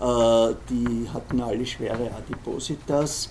[0.00, 3.30] die hatten alle schwere Adipositas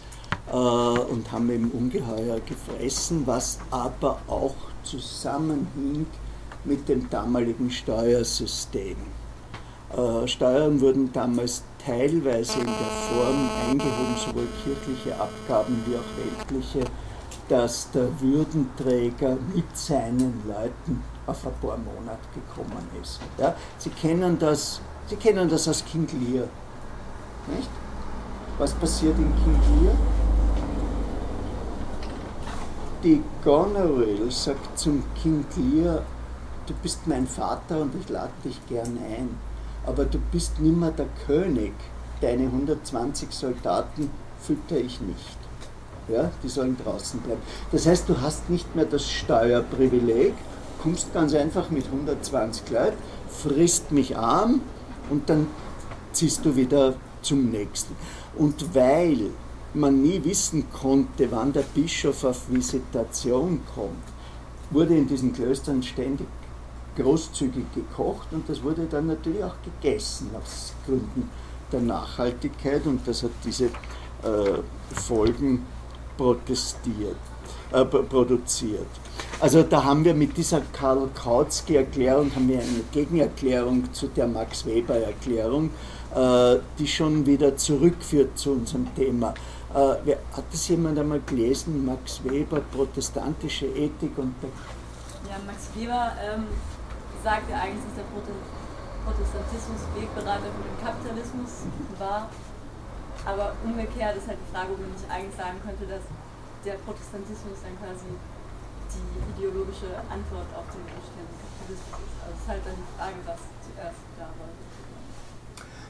[0.52, 6.06] äh, und haben eben ungeheuer gefressen, was aber auch zusammenhing
[6.64, 8.98] mit dem damaligen Steuersystem.
[9.96, 16.90] Äh, Steuern wurden damals teilweise in der Form eingehoben, sowohl kirchliche Abgaben wie auch weltliche,
[17.50, 23.20] dass der Würdenträger mit seinen Leuten auf ein paar Monate gekommen ist.
[23.38, 26.48] Ja, Sie, kennen das, Sie kennen das aus King Lear.
[27.56, 27.70] Nicht?
[28.58, 29.96] Was passiert in King Lear?
[33.04, 36.04] die Goneril sagt zum King Lear,
[36.66, 39.30] du bist mein Vater und ich lade dich gern ein,
[39.86, 41.74] aber du bist nimmer der König,
[42.22, 45.38] deine 120 Soldaten fütter ich nicht.
[46.08, 47.42] Ja, die sollen draußen bleiben.
[47.72, 50.34] Das heißt, du hast nicht mehr das Steuerprivileg,
[50.82, 52.98] kommst ganz einfach mit 120 Leuten,
[53.30, 54.62] frisst mich arm
[55.10, 55.48] und dann
[56.12, 57.96] ziehst du wieder zum nächsten.
[58.36, 59.32] Und weil
[59.74, 64.04] man nie wissen konnte, wann der Bischof auf Visitation kommt,
[64.70, 66.28] wurde in diesen Klöstern ständig
[66.96, 71.30] großzügig gekocht und das wurde dann natürlich auch gegessen aus Gründen
[71.72, 74.60] der Nachhaltigkeit und das hat diese äh,
[74.94, 75.66] Folgen
[76.18, 77.18] protestiert,
[77.74, 78.88] äh, produziert.
[79.40, 84.66] Also da haben wir mit dieser Karl Kautsky-Erklärung haben wir eine Gegenerklärung zu der Max
[84.66, 85.72] Weber-Erklärung,
[86.16, 89.34] äh, die schon wieder zurückführt zu unserem Thema.
[89.74, 91.84] Äh, hat das jemand einmal gelesen?
[91.86, 94.36] Max Weber, protestantische Ethik und
[95.28, 96.46] Ja, Max Weber ähm,
[97.24, 98.08] sagt ja eigentlich, dass der
[99.04, 101.52] Protestantismus Wegbereiter für den Kapitalismus
[101.98, 102.30] war.
[103.26, 106.04] Aber umgekehrt ist halt die Frage, ob man nicht eigentlich sagen könnte, dass
[106.66, 108.08] der Protestantismus dann quasi
[108.94, 112.18] die ideologische Antwort auf den bestehenden Kapitalismus ist.
[112.24, 114.52] Also es ist halt dann die Frage, was zuerst da war.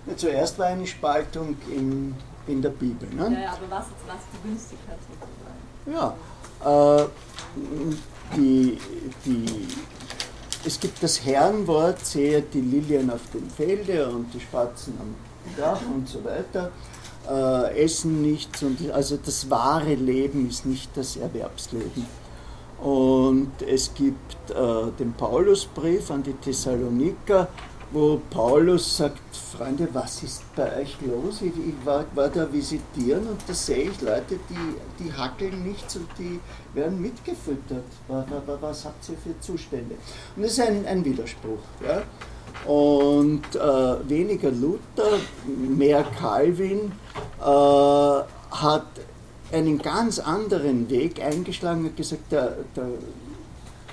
[0.05, 2.15] Ja, zuerst war eine Spaltung in,
[2.47, 3.09] in der Bibel.
[3.09, 3.33] Ne?
[3.33, 5.63] Ja, ja, aber was, was begünstigt hat sozusagen.
[5.85, 6.15] Ja,
[6.63, 7.07] äh,
[8.35, 8.79] die,
[9.25, 9.67] die,
[10.65, 15.15] es gibt das Herrenwort, sehe die Lilien auf dem Felde und die Spatzen am
[15.57, 16.71] Dach und so weiter.
[17.29, 22.05] Äh, essen nichts und also das wahre Leben ist nicht das Erwerbsleben.
[22.81, 27.47] Und es gibt äh, den Paulusbrief an die Thessaloniker,
[27.93, 29.21] wo Paulus sagt,
[29.55, 31.41] Freunde, was ist bei euch los?
[31.41, 35.95] Ich, ich war, war, da visitieren und da sehe ich Leute, die, die hackeln nichts
[35.95, 36.41] und die
[36.73, 37.85] werden mitgefüttert.
[38.09, 38.25] Was,
[38.59, 39.95] was habt ihr für Zustände?
[40.35, 41.59] Und das ist ein, ein Widerspruch.
[41.87, 42.01] Ja?
[42.65, 46.91] Und äh, weniger Luther, mehr Calvin
[47.39, 48.87] äh, hat
[49.51, 52.87] einen ganz anderen Weg eingeschlagen und gesagt, der, der,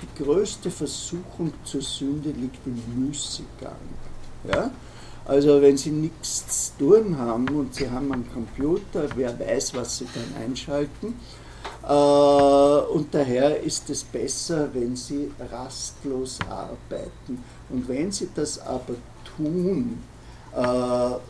[0.03, 3.73] die größte Versuchung zur Sünde liegt im Müßiggang.
[4.51, 4.71] Ja?
[5.25, 9.99] Also wenn Sie nichts zu tun haben und Sie haben einen Computer, wer weiß, was
[9.99, 11.15] Sie dann einschalten.
[11.83, 17.45] Äh, und daher ist es besser, wenn Sie rastlos arbeiten.
[17.71, 18.95] Und wenn Sie das aber
[19.37, 19.99] tun,
[20.53, 20.57] äh,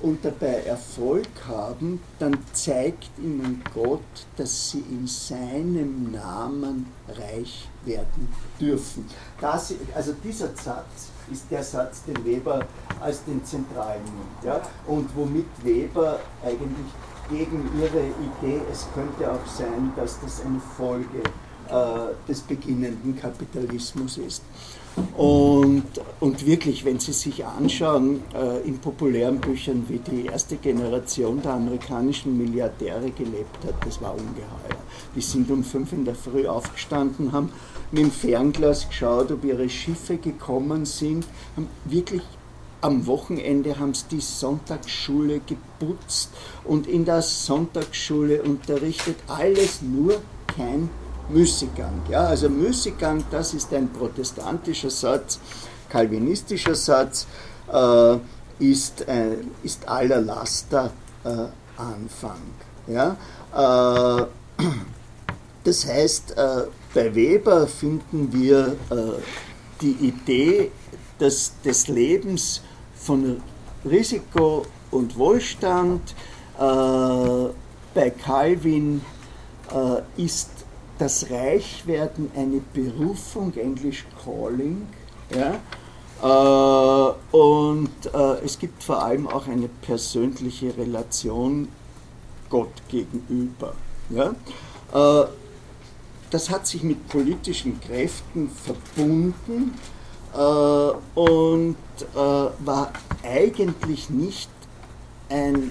[0.02, 4.00] und dabei Erfolg haben, dann zeigt ihnen Gott,
[4.36, 9.04] dass sie in seinem Namen reich werden dürfen.
[9.40, 12.66] Das, also dieser Satz ist der Satz, den Weber
[12.98, 14.44] als den zentralen nimmt.
[14.44, 14.62] Ja?
[14.86, 16.86] Und womit Weber eigentlich
[17.28, 21.22] gegen ihre Idee, es könnte auch sein, dass das eine Folge
[21.68, 24.42] äh, des beginnenden Kapitalismus ist.
[25.16, 25.84] Und,
[26.20, 31.52] und wirklich, wenn Sie sich anschauen, äh, in populären Büchern, wie die erste Generation der
[31.52, 34.80] amerikanischen Milliardäre gelebt hat, das war ungeheuer.
[35.14, 37.50] Die sind um fünf in der Früh aufgestanden, haben
[37.90, 42.22] mit dem Fernglas geschaut, ob ihre Schiffe gekommen sind, haben wirklich
[42.80, 46.30] am Wochenende haben sie die Sonntagsschule geputzt
[46.64, 49.16] und in der Sonntagsschule unterrichtet.
[49.26, 50.88] Alles nur kein
[51.32, 52.02] Müßiggang.
[52.08, 55.38] Ja, also Müßiggang, das ist ein protestantischer Satz,
[55.88, 57.26] kalvinistischer Satz,
[57.72, 58.16] äh,
[58.58, 60.90] ist, äh, ist aller Laster
[61.24, 61.28] äh,
[61.76, 62.40] Anfang.
[62.86, 63.16] Ja?
[63.52, 64.26] Äh,
[65.64, 66.64] das heißt, äh,
[66.94, 68.96] bei Weber finden wir äh,
[69.80, 70.70] die Idee
[71.18, 72.62] dass des Lebens
[72.94, 73.42] von
[73.84, 76.14] Risiko und Wohlstand.
[76.56, 79.02] bei Calvin
[80.16, 80.48] ist
[81.00, 84.86] das Reichwerden eine Berufung, Englisch Calling.
[85.34, 85.60] Ja?
[86.22, 91.68] Äh, und äh, es gibt vor allem auch eine persönliche Relation
[92.50, 93.72] Gott gegenüber.
[94.10, 94.34] Ja?
[94.92, 95.28] Äh,
[96.28, 99.74] das hat sich mit politischen Kräften verbunden
[100.34, 101.76] äh, und
[102.14, 102.92] äh, war
[103.24, 104.50] eigentlich nicht
[105.30, 105.70] ein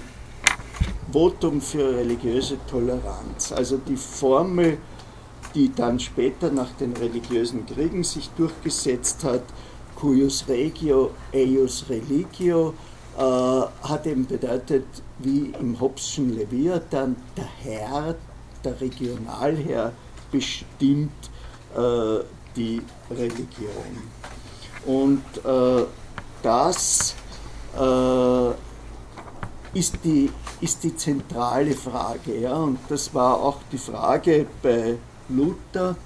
[1.12, 3.52] Votum für religiöse Toleranz.
[3.52, 4.78] Also die Formel
[5.54, 9.42] die dann später nach den religiösen Kriegen sich durchgesetzt hat,
[9.96, 12.74] cuius regio, eius religio,
[13.18, 14.86] äh, hat eben bedeutet,
[15.18, 18.14] wie im Hobbes'schen Leviathan, der Herr,
[18.64, 19.92] der Regionalherr
[20.30, 21.30] bestimmt
[21.76, 22.24] äh,
[22.56, 23.96] die Religion.
[24.86, 25.84] Und äh,
[26.42, 27.14] das
[27.78, 28.50] äh,
[29.78, 32.38] ist, die, ist die zentrale Frage.
[32.40, 32.54] Ja?
[32.56, 34.96] Und das war auch die Frage bei
[35.34, 35.96] Luther,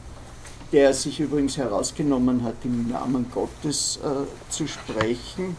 [0.73, 5.57] der sich übrigens herausgenommen hat, im Namen Gottes äh, zu sprechen,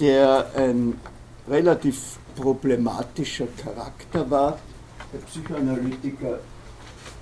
[0.00, 1.00] der ein
[1.48, 4.58] relativ problematischer Charakter war.
[5.12, 6.38] Der Psychoanalytiker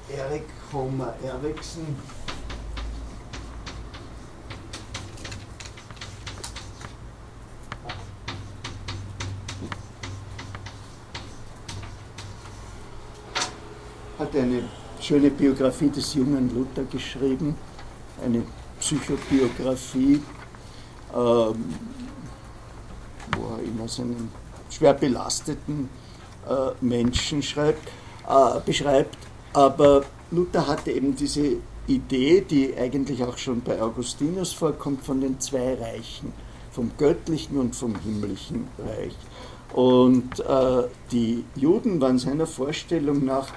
[0.09, 1.96] Erik Homer Eriksen
[14.18, 14.64] hat eine
[15.11, 17.56] schöne Biografie des jungen Luther geschrieben,
[18.24, 18.44] eine
[18.78, 20.22] Psychobiografie,
[21.12, 21.64] ähm,
[23.36, 24.30] wo er immer seinen
[24.70, 25.88] schwer belasteten
[26.48, 27.88] äh, Menschen schreibt,
[28.28, 29.18] äh, beschreibt.
[29.52, 31.56] Aber Luther hatte eben diese
[31.88, 36.32] Idee, die eigentlich auch schon bei Augustinus vorkommt, von den zwei Reichen,
[36.70, 39.16] vom göttlichen und vom himmlischen Reich.
[39.72, 43.48] Und äh, die Juden waren seiner Vorstellung nach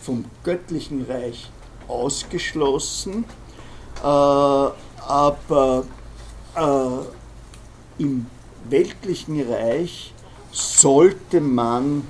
[0.00, 1.50] vom göttlichen Reich
[1.86, 3.24] ausgeschlossen,
[4.02, 5.84] äh, aber
[6.54, 8.26] äh, im
[8.68, 10.12] weltlichen Reich
[10.52, 12.06] sollte man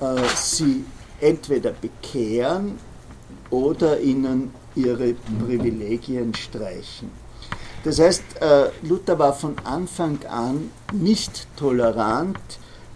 [0.00, 0.84] äh, sie
[1.20, 2.78] entweder bekehren
[3.50, 7.10] oder ihnen ihre Privilegien streichen.
[7.84, 12.38] Das heißt, äh, Luther war von Anfang an nicht tolerant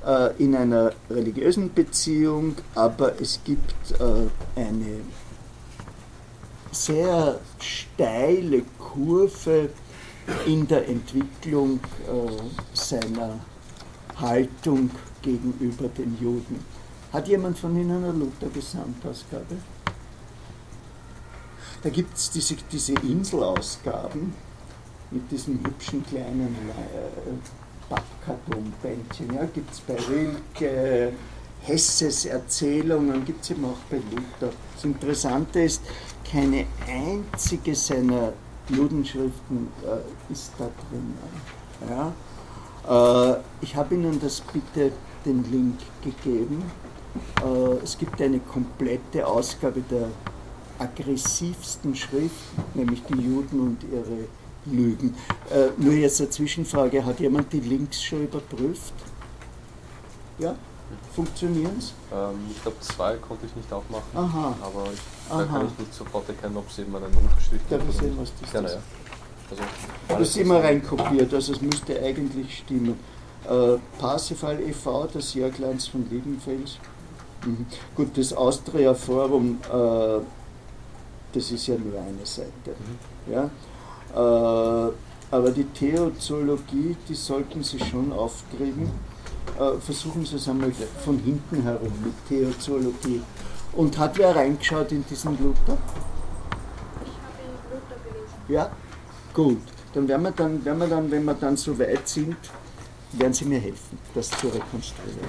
[0.09, 5.01] äh, in einer religiösen Beziehung, aber es gibt äh, eine
[6.73, 9.69] sehr steile Kurve
[10.47, 11.81] in der Entwicklung
[12.75, 13.39] seiner
[14.17, 14.91] Haltung
[15.23, 16.63] gegenüber den Juden.
[17.13, 19.57] Hat jemand von Ihnen eine Luther-Gesamtausgabe?
[21.83, 24.35] Da gibt es diese, diese Inselausgaben
[25.11, 27.33] mit diesem hübschen kleinen äh,
[27.89, 29.35] Pappkartonbändchen.
[29.35, 31.13] Ja, gibt es bei Rilke,
[31.63, 34.53] Hesses Erzählungen, gibt es eben auch bei Luther.
[34.75, 35.83] Das Interessante ist,
[36.31, 38.33] keine einzige seiner
[38.69, 41.15] Judenschriften äh, ist da drin.
[41.89, 43.35] Ja?
[43.35, 44.93] Äh, ich habe Ihnen das bitte
[45.25, 46.63] den Link gegeben.
[47.45, 50.09] Äh, es gibt eine komplette Ausgabe der
[50.79, 52.35] aggressivsten Schrift,
[52.75, 54.29] nämlich die Juden und ihre
[54.73, 55.15] Lügen.
[55.51, 58.93] Äh, nur jetzt eine Zwischenfrage, hat jemand die Links schon überprüft?
[60.39, 60.55] Ja?
[61.15, 61.93] Funktionieren es?
[62.13, 64.55] Ähm, ich glaube, zwei konnte ich nicht aufmachen, Aha.
[64.63, 67.73] aber ich, da kann ich nicht sofort erkennen, ob es eben einen Unterschied gibt.
[67.73, 68.75] Darf ich sehen, was das Gerne, ist?
[68.75, 68.81] ja.
[69.51, 69.63] Also,
[70.09, 72.99] Das ist immer reinkopiert, also es müsste eigentlich stimmen.
[73.49, 76.79] Äh, Parsifal e.V., das Jörgleins von Liebenfels.
[77.45, 77.67] Mhm.
[77.95, 80.21] Gut, das Austria Forum, äh,
[81.33, 82.75] das ist ja nur eine Seite.
[83.31, 83.51] Ja?
[84.19, 84.91] Äh,
[85.31, 88.91] aber die Theozoologie, die sollten Sie schon aufkriegen.
[89.59, 90.73] Äh, versuchen Sie es einmal
[91.05, 93.23] von hinten herum mit Theozoologie.
[93.75, 95.79] Und hat wer reingeschaut in diesen Luther?
[97.05, 98.35] Ich habe ihn Luther gelesen.
[98.49, 98.71] Ja?
[99.33, 99.63] Gut.
[99.95, 102.37] Dann werden wir dann, werden wir dann, wenn wir dann so weit sind,
[103.13, 105.29] werden Sie mir helfen, das zu rekonstruieren.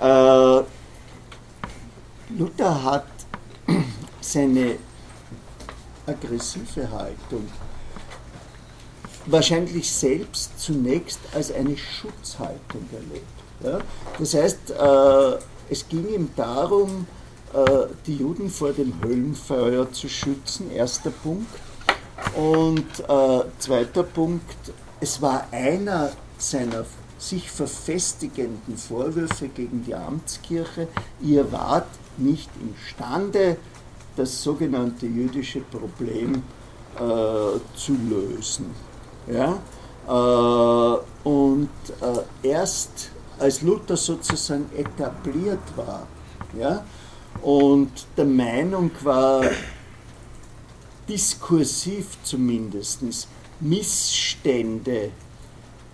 [0.00, 0.62] Äh,
[2.38, 3.06] Luther hat
[4.20, 4.76] seine
[6.06, 7.48] aggressive Haltung
[9.26, 13.26] wahrscheinlich selbst zunächst als eine Schutzhaltung erlebt.
[13.62, 13.78] Ja?
[14.18, 17.06] Das heißt, äh, es ging ihm darum,
[17.52, 21.48] äh, die Juden vor dem Höllenfeuer zu schützen, erster Punkt.
[22.34, 26.84] Und äh, zweiter Punkt, es war einer seiner
[27.18, 30.88] sich verfestigenden Vorwürfe gegen die Amtskirche,
[31.22, 33.56] ihr wart nicht imstande,
[34.16, 36.42] das sogenannte jüdische Problem
[36.96, 38.74] äh, zu lösen.
[39.26, 39.58] Ja?
[40.06, 41.68] Äh, und
[42.00, 46.06] äh, erst als Luther sozusagen etabliert war
[46.58, 46.84] ja,
[47.42, 49.44] und der Meinung war,
[51.08, 53.02] diskursiv zumindest
[53.60, 55.10] Missstände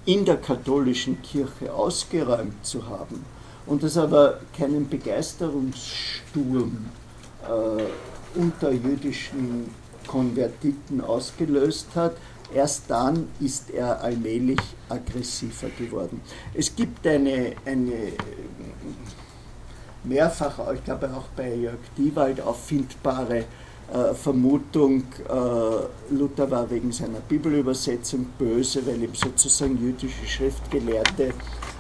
[0.07, 3.25] in der katholischen Kirche ausgeräumt zu haben
[3.67, 6.87] und das aber keinen Begeisterungssturm
[7.45, 9.71] äh, unter jüdischen
[10.07, 12.17] Konvertiten ausgelöst hat,
[12.55, 16.21] erst dann ist er allmählich aggressiver geworden.
[16.55, 18.13] Es gibt eine, eine
[20.05, 23.45] mehrfach, ich glaube auch bei Jörg Diewald auffindbare
[23.93, 31.35] äh, Vermutung, äh, Luther war wegen seiner Bibelübersetzung böse, weil ihm sozusagen jüdische Schriftgelehrte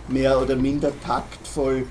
[0.08, 1.86] mehr oder minder taktvoll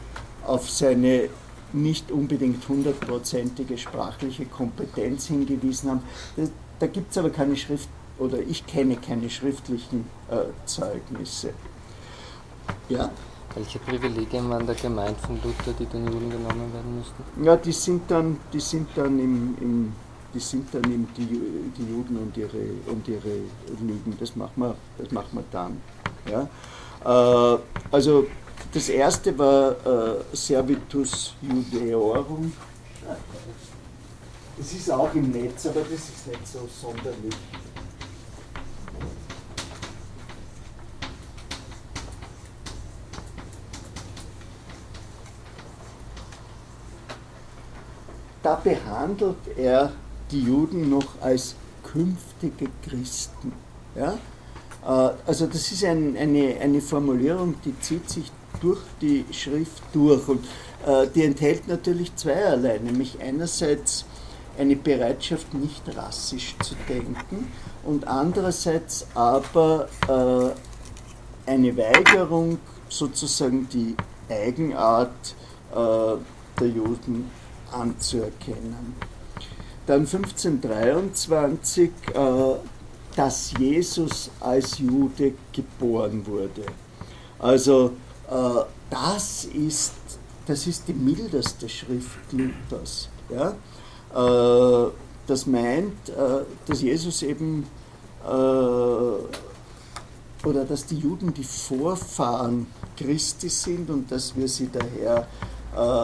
[0.45, 1.29] auf seine
[1.73, 6.03] nicht unbedingt hundertprozentige sprachliche Kompetenz hingewiesen haben.
[6.35, 6.43] Da,
[6.79, 7.87] da gibt es aber keine Schrift,
[8.21, 11.53] oder ich kenne keine schriftlichen äh, Zeugnisse.
[12.87, 13.09] Ja?
[13.55, 17.43] Welche Privilegien waren da gemeint von Luther, die den Juden genommen werden müssten?
[17.43, 19.93] Ja, die sind dann, die sind dann im, im
[20.33, 23.41] die sind dann eben die, die Juden und ihre, und ihre
[23.81, 24.15] Lügen.
[24.17, 25.81] Das machen wir, das machen wir dann.
[26.29, 26.47] Ja?
[27.03, 27.59] Äh,
[27.91, 28.27] also
[28.73, 32.53] das erste war äh, Servitus Judeorum.
[34.57, 37.35] Das ist auch im Netz, aber das ist nicht so sonderlich.
[48.43, 49.91] Da behandelt er
[50.31, 53.53] die Juden noch als künftige Christen.
[53.95, 54.13] Ja?
[54.83, 58.31] Äh, Also das ist ein, eine, eine Formulierung, die zieht sich
[58.61, 60.45] durch die Schrift durch und
[60.85, 64.05] äh, die enthält natürlich zweierlei, nämlich einerseits
[64.57, 67.51] eine Bereitschaft, nicht rassisch zu denken
[67.83, 73.95] und andererseits aber äh, eine Weigerung, sozusagen die
[74.29, 75.35] Eigenart
[75.71, 76.17] äh,
[76.59, 77.29] der Juden
[77.71, 78.95] anzuerkennen.
[79.87, 82.55] Dann 1523, äh,
[83.15, 86.63] dass Jesus als Jude geboren wurde.
[87.39, 87.91] Also
[88.29, 89.93] äh, das, ist,
[90.45, 93.09] das ist die mildeste Schrift Luthers.
[93.29, 93.55] Ja?
[94.13, 94.91] Äh,
[95.27, 96.11] das meint,
[96.65, 97.65] dass Jesus eben
[100.43, 102.67] oder dass die Juden die Vorfahren
[102.97, 105.27] Christi sind und dass wir sie daher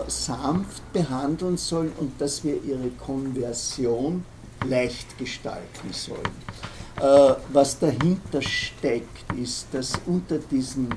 [0.07, 4.23] sanft behandeln sollen und dass wir ihre Konversion
[4.65, 7.37] leicht gestalten sollen.
[7.51, 10.89] was dahinter steckt, ist, dass unter diesen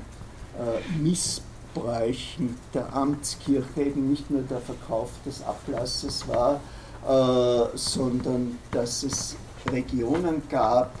[1.01, 6.61] Missbräuchen der Amtskirche eben nicht nur der Verkauf des Ablasses war,
[7.07, 9.35] äh, sondern dass es
[9.71, 10.93] Regionen gab,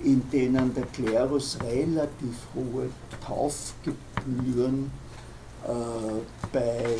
[0.00, 2.90] in denen der Klerus relativ hohe
[3.26, 4.97] Taufgebühren äh,
[6.52, 6.96] bei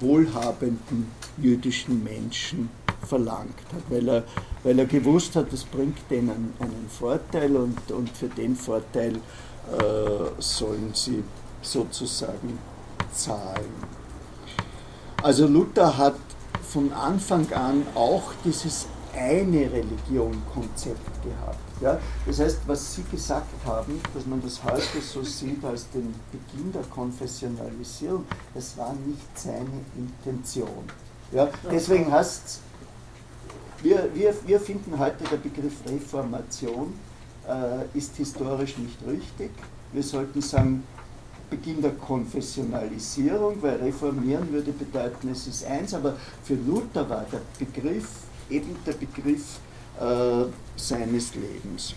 [0.00, 2.70] wohlhabenden jüdischen Menschen
[3.06, 4.24] verlangt hat, weil er,
[4.62, 10.40] weil er gewusst hat, das bringt denen einen Vorteil und, und für den Vorteil äh,
[10.40, 11.22] sollen sie
[11.60, 12.58] sozusagen
[13.12, 13.72] zahlen.
[15.22, 16.16] Also Luther hat
[16.62, 18.86] von Anfang an auch dieses
[19.16, 21.63] eine Religion-Konzept gehabt.
[21.80, 21.98] Ja?
[22.26, 26.72] Das heißt, was Sie gesagt haben, dass man das heute so sieht als den Beginn
[26.72, 30.84] der Konfessionalisierung, das war nicht seine Intention.
[31.32, 31.48] Ja?
[31.70, 32.60] Deswegen heißt
[33.84, 36.94] wir, wir, wir finden heute der Begriff Reformation
[37.46, 39.50] äh, ist historisch nicht richtig.
[39.92, 40.84] Wir sollten sagen,
[41.50, 47.42] Beginn der Konfessionalisierung, weil reformieren würde bedeuten, es ist eins, aber für Luther war der
[47.58, 48.08] Begriff
[48.48, 49.58] eben der Begriff
[50.00, 50.44] äh,
[50.76, 51.94] seines Lebens.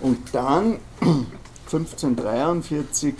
[0.00, 0.78] Und dann,
[1.66, 3.14] 1543,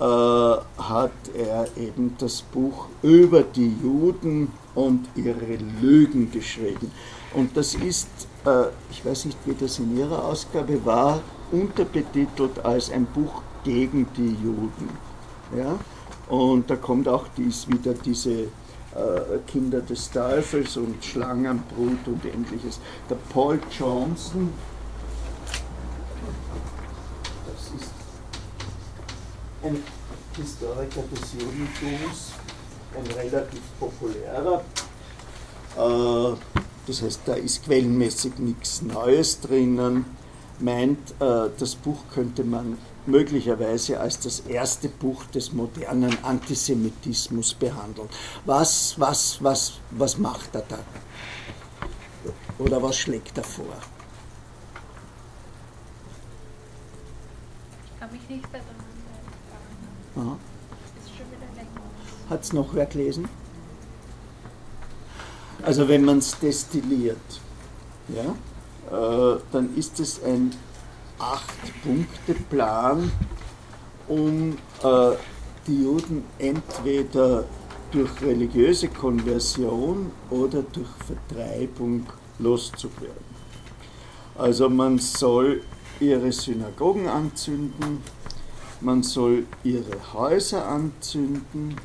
[0.00, 6.90] äh, hat er eben das Buch über die Juden und ihre Lügen geschrieben.
[7.32, 8.08] Und das ist,
[8.44, 11.20] äh, ich weiß nicht, wie das in Ihrer Ausgabe war,
[11.52, 14.88] unterbetitelt als ein Buch gegen die Juden.
[15.56, 15.78] Ja?
[16.28, 18.48] Und da kommt auch dies wieder diese
[19.46, 22.78] Kinder des Teufels und Schlangenbrut und ähnliches.
[23.10, 24.52] Der Paul Johnson,
[27.46, 27.90] das ist
[29.62, 29.82] ein
[30.36, 32.32] Historiker des Judentums,
[32.96, 34.62] ein relativ populärer.
[35.76, 36.36] Äh,
[36.86, 40.04] das heißt, da ist quellenmäßig nichts Neues drinnen,
[40.60, 48.08] meint, äh, das Buch könnte man möglicherweise als das erste Buch des modernen Antisemitismus behandeln.
[48.44, 50.78] Was, was, was, was macht er da?
[52.58, 53.66] Oder was schlägt er vor?
[57.84, 58.84] Ich kann mich nicht erinnern.
[62.30, 63.28] Hat es noch wer gelesen?
[65.62, 67.40] Also wenn man es destilliert,
[68.08, 68.34] ja,
[68.90, 70.54] äh, dann ist es ein
[71.32, 73.10] Acht-Punkte-Plan,
[74.08, 75.16] um äh,
[75.66, 77.44] die Juden entweder
[77.90, 82.06] durch religiöse Konversion oder durch Vertreibung
[82.38, 83.34] loszuwerden.
[84.36, 85.62] Also man soll
[86.00, 88.02] ihre Synagogen anzünden,
[88.80, 91.76] man soll ihre Häuser anzünden,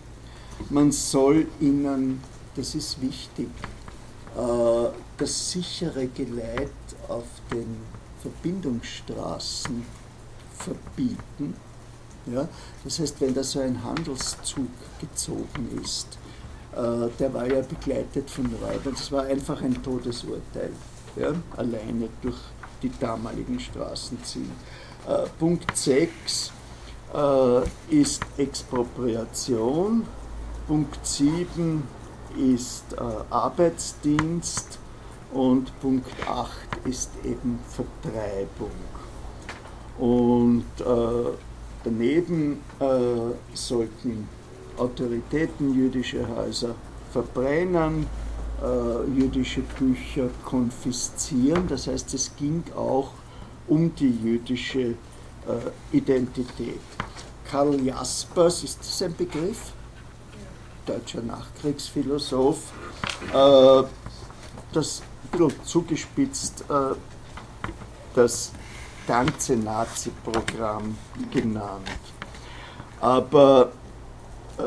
[0.70, 2.22] man soll ihnen,
[2.56, 3.48] das ist wichtig,
[4.36, 6.72] äh, das sichere Geleit
[7.08, 7.78] auf den
[8.22, 9.86] Verbindungsstraßen
[10.58, 11.56] verbieten.
[12.26, 12.48] Ja?
[12.84, 14.68] Das heißt, wenn da so ein Handelszug
[15.00, 16.18] gezogen ist,
[16.74, 20.72] äh, der war ja begleitet von Räubern, das war einfach ein Todesurteil,
[21.16, 21.34] ja?
[21.56, 22.38] alleine durch
[22.82, 24.52] die damaligen Straßen ziehen.
[25.08, 26.52] Äh, Punkt 6
[27.14, 30.06] äh, ist Expropriation,
[30.68, 31.84] Punkt 7
[32.38, 32.98] ist äh,
[33.30, 34.78] Arbeitsdienst
[35.34, 36.50] und Punkt 8
[36.86, 38.72] ist eben Vertreibung.
[39.98, 41.38] Und äh,
[41.84, 42.86] daneben äh,
[43.54, 44.28] sollten
[44.78, 46.74] Autoritäten jüdische Häuser
[47.12, 48.08] verbrennen,
[48.62, 51.68] äh, jüdische Bücher konfiszieren.
[51.68, 53.12] Das heißt, es ging auch
[53.68, 54.96] um die jüdische äh,
[55.92, 56.80] Identität.
[57.50, 59.74] Karl Jaspers, ist das ein Begriff?
[60.86, 62.72] Deutscher Nachkriegsphilosoph.
[63.34, 63.84] Äh,
[64.72, 65.02] das
[65.32, 66.96] bisschen zugespitzt äh,
[68.16, 68.52] das
[69.08, 70.98] ganze Nazi-Programm
[71.32, 71.90] genannt.
[73.02, 73.72] Aber
[74.58, 74.64] äh,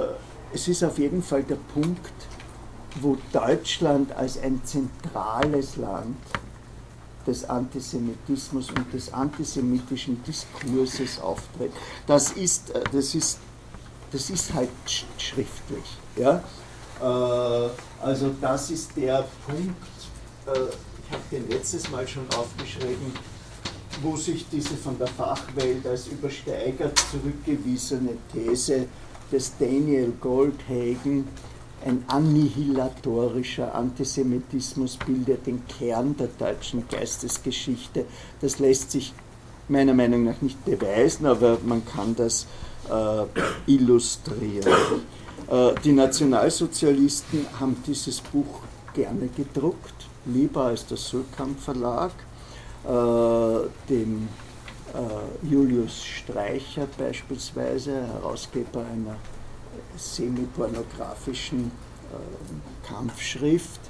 [0.55, 2.13] es ist auf jeden Fall der Punkt,
[3.01, 6.17] wo Deutschland als ein zentrales Land
[7.27, 11.73] des Antisemitismus und des antisemitischen Diskurses auftritt.
[12.07, 13.39] Das ist, äh, das ist,
[14.11, 14.69] das ist halt
[15.17, 15.99] schriftlich.
[16.17, 16.43] Ja?
[17.01, 19.75] Also das ist der Punkt,
[20.47, 23.12] ich habe den letztes Mal schon aufgeschrieben,
[24.03, 28.86] wo sich diese von der Fachwelt als übersteigert zurückgewiesene These
[29.30, 31.28] des Daniel Goldhagen
[31.84, 38.05] ein annihilatorischer Antisemitismus bildet den Kern der deutschen Geistesgeschichte.
[38.40, 39.12] Das lässt sich
[39.68, 42.47] meiner Meinung nach nicht beweisen, aber man kann das
[42.88, 43.24] äh,
[43.66, 44.72] illustrieren.
[45.51, 48.61] Äh, die Nationalsozialisten haben dieses Buch
[48.95, 52.12] gerne gedruckt, lieber als der Sulkamp Verlag.
[52.85, 54.29] Äh, dem
[54.93, 59.16] äh, Julius Streicher beispielsweise, Herausgeber einer
[59.97, 63.81] semi-pornografischen äh, Kampfschrift,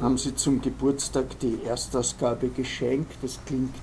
[0.00, 3.16] haben sie zum Geburtstag die Erstausgabe geschenkt.
[3.22, 3.74] Das klingt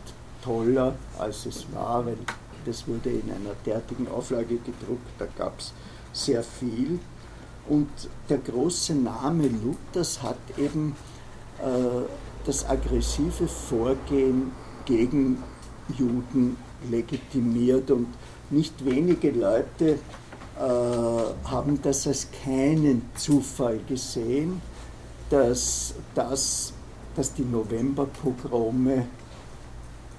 [0.44, 2.18] toller, als es war, weil
[2.66, 5.74] das wurde in einer derartigen Auflage gedruckt, da gab es
[6.14, 7.00] sehr viel.
[7.70, 7.90] Und
[8.30, 10.96] der große Name Luthers hat eben
[12.46, 14.52] das aggressive Vorgehen
[14.86, 15.42] gegen
[15.98, 16.58] Juden
[16.90, 18.08] legitimiert und
[18.50, 20.00] nicht wenige Leute
[20.58, 20.62] äh,
[21.50, 24.62] haben das als keinen Zufall gesehen,
[25.30, 26.74] dass, das,
[27.16, 29.08] dass die Novemberpogrome,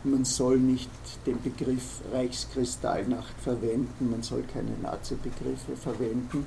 [0.04, 0.90] man soll nicht
[1.26, 6.46] den Begriff Reichskristallnacht verwenden, man soll keine Nazi-Begriffe verwenden,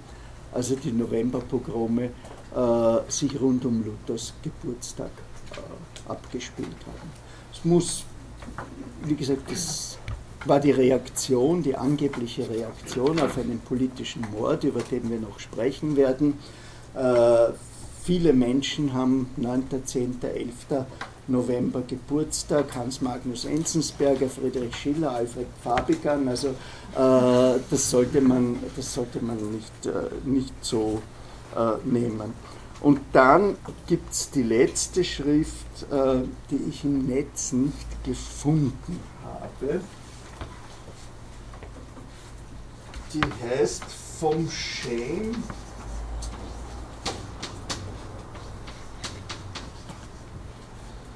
[0.55, 5.11] also die Novemberpogrome äh, sich rund um Luthers Geburtstag
[5.51, 7.11] äh, abgespielt haben.
[7.53, 8.05] Es muss,
[9.03, 9.97] wie gesagt, das
[10.45, 15.97] war die Reaktion, die angebliche Reaktion auf einen politischen Mord, über den wir noch sprechen
[15.97, 16.35] werden.
[16.95, 17.51] Äh,
[18.03, 20.85] viele Menschen haben 9., 10., 11.
[21.27, 28.93] November Geburtstag, Hans Magnus Enzensberger, Friedrich Schiller, Alfred Fabigan, also äh, das, sollte man, das
[28.93, 29.91] sollte man nicht, äh,
[30.23, 31.01] nicht so
[31.55, 32.33] äh, nehmen.
[32.81, 33.55] Und dann
[33.87, 39.81] gibt es die letzte Schrift, äh, die ich im Netz nicht gefunden habe.
[43.13, 43.83] Die heißt
[44.19, 45.35] Vom Shame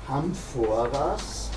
[0.09, 1.49] Hamphoras.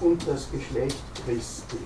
[0.00, 0.96] Und das Geschlecht
[1.26, 1.78] Christi.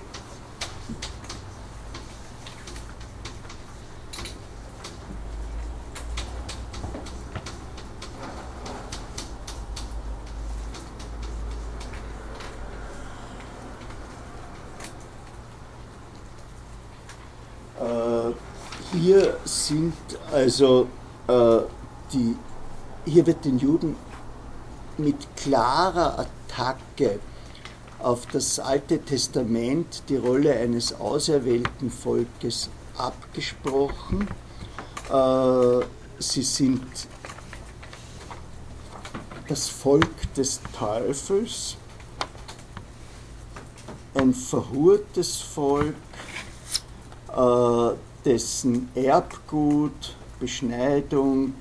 [19.05, 19.93] hier sind
[20.31, 20.87] also
[21.27, 21.59] äh,
[22.13, 22.35] die,
[23.05, 23.95] hier wird den Juden
[24.97, 27.19] mit klarer Attacke
[27.99, 34.27] auf das Alte Testament die Rolle eines auserwählten Volkes abgesprochen.
[35.11, 35.85] Äh,
[36.19, 36.85] sie sind
[39.47, 41.77] das Volk des Teufels,
[44.13, 45.95] ein verhurtes Volk,
[47.35, 51.53] äh, dessen Erbgut, Beschneidung,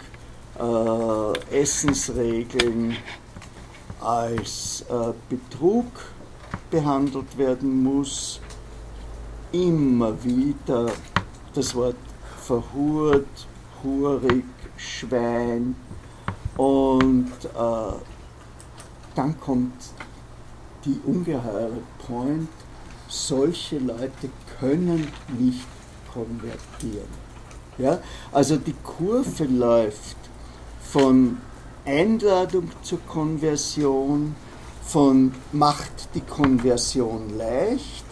[0.59, 2.97] äh, Essensregeln
[4.01, 5.87] als äh, Betrug
[6.71, 8.41] behandelt werden muss,
[9.53, 10.91] immer wieder
[11.55, 11.97] das Wort
[12.41, 13.47] verhurt,
[13.83, 14.45] hurig,
[14.77, 15.77] Schwein
[16.57, 17.93] und äh,
[19.15, 19.73] dann kommt
[20.85, 22.49] die ungeheure Point,
[23.09, 25.07] solche Leute können
[25.39, 25.67] nicht
[26.15, 27.09] konvertieren.
[27.77, 27.99] Ja?
[28.33, 30.17] Also die Kurve läuft
[30.81, 31.39] von
[31.85, 34.35] Einladung zur Konversion,
[34.83, 38.05] von macht die Konversion leicht,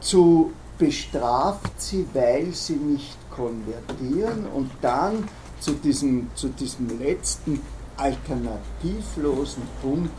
[0.00, 7.60] zu bestraft sie, weil sie nicht konvertieren und dann zu diesem, zu diesem letzten
[7.96, 10.10] alternativlosen Punkt,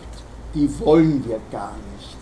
[0.54, 2.18] die wollen wir gar nicht,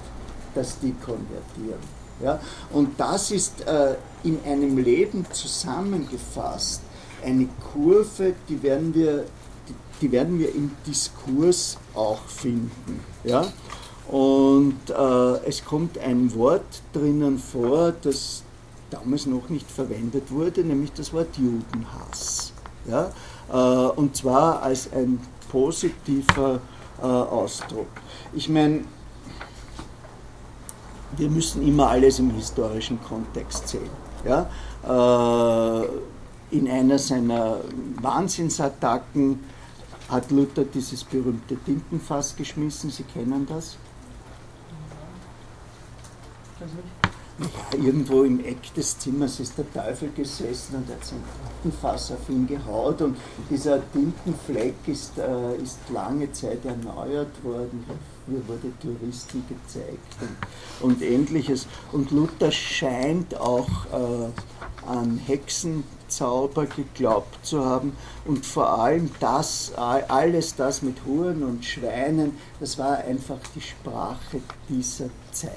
[0.53, 2.04] dass die konvertieren.
[2.21, 2.39] Ja?
[2.71, 6.81] Und das ist äh, in einem Leben zusammengefasst
[7.23, 9.25] eine Kurve, die werden wir,
[9.67, 12.99] die, die werden wir im Diskurs auch finden.
[13.23, 13.45] Ja?
[14.07, 18.43] Und äh, es kommt ein Wort drinnen vor, das
[18.91, 22.53] damals noch nicht verwendet wurde, nämlich das Wort Judenhass.
[22.87, 23.11] Ja?
[23.51, 25.19] Äh, und zwar als ein
[25.51, 26.59] positiver
[27.01, 27.87] äh, Ausdruck.
[28.33, 28.81] Ich meine,
[31.17, 33.89] wir müssen immer alles im historischen Kontext sehen.
[34.25, 34.49] Ja?
[34.83, 35.87] Äh,
[36.51, 37.59] in einer seiner
[38.01, 39.39] Wahnsinnsattacken
[40.09, 42.89] hat Luther dieses berühmte Tintenfass geschmissen.
[42.91, 43.77] Sie kennen das?
[46.59, 51.21] Ja, irgendwo im Eck des Zimmers ist der Teufel gesessen und hat sein
[51.61, 53.17] Tintenfass auf ihn gehaut und
[53.49, 57.83] dieser Tintenfleck ist, äh, ist lange Zeit erneuert worden.
[58.27, 60.15] Mir wurde Touristen gezeigt
[60.81, 61.67] und, und ähnliches.
[61.91, 67.93] Und Luther scheint auch äh, an Hexenzauber geglaubt zu haben
[68.25, 74.41] und vor allem das, alles das mit Huren und Schweinen, das war einfach die Sprache
[74.69, 75.51] dieser Zeit.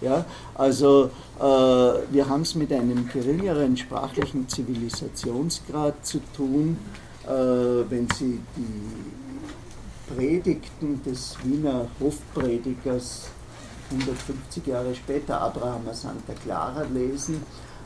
[0.00, 0.24] Ja,
[0.54, 6.78] also äh, wir haben es mit einem geringeren sprachlichen Zivilisationsgrad zu tun,
[7.26, 9.17] äh, wenn Sie die
[10.14, 13.28] Predigten des Wiener Hofpredigers
[13.90, 17.42] 150 Jahre später, Abraham Santa Clara, lesen,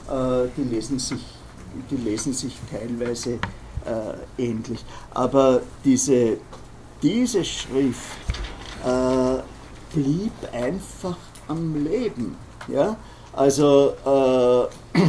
[0.09, 1.25] äh, die, lesen sich,
[1.91, 3.35] die lesen sich teilweise
[3.85, 4.85] äh, ähnlich.
[5.13, 6.39] Aber diese,
[7.03, 8.01] diese Schrift
[8.85, 9.43] äh,
[9.95, 11.19] blieb einfach
[11.49, 12.37] am Leben.
[12.69, 12.97] Ja?
[13.33, 14.99] Also äh,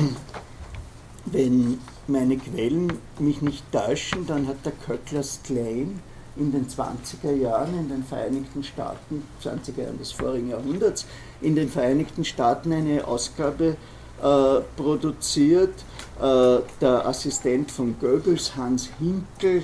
[1.25, 5.99] wenn meine Quellen mich nicht täuschen, dann hat der Köcklers Claim
[6.35, 11.05] in den 20er Jahren in den Vereinigten Staaten, 20er Jahren des vorigen Jahrhunderts,
[11.41, 13.77] in den Vereinigten Staaten eine Ausgabe
[14.21, 15.73] äh, produziert.
[16.19, 19.63] Äh, der Assistent von Goebbels, Hans Hinkel,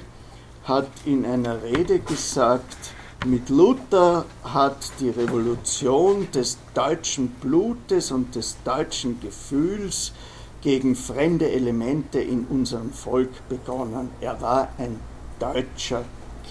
[0.64, 2.78] hat in einer Rede gesagt,
[3.26, 10.14] mit Luther hat die Revolution des deutschen Blutes und des deutschen Gefühls
[10.62, 14.10] gegen fremde Elemente in unserem Volk begonnen.
[14.22, 15.00] Er war ein
[15.40, 16.04] deutscher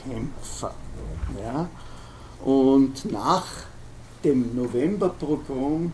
[0.08, 0.74] Kämpfer.
[1.42, 1.68] Ja?
[2.44, 3.46] Und nach
[4.24, 5.92] dem Novemberprogramm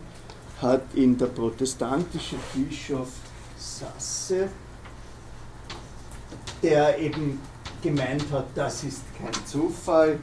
[0.61, 3.09] hat ihn der protestantische Bischof
[3.57, 4.49] Sasse,
[6.61, 7.39] der eben
[7.81, 10.19] gemeint hat, das ist kein Zufall,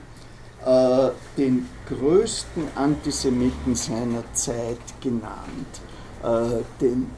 [0.64, 5.80] äh, den größten Antisemiten seiner Zeit genannt,
[6.22, 7.10] äh, den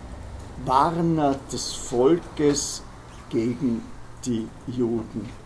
[0.64, 2.82] Warner des Volkes
[3.28, 3.82] gegen
[4.24, 5.43] die Juden.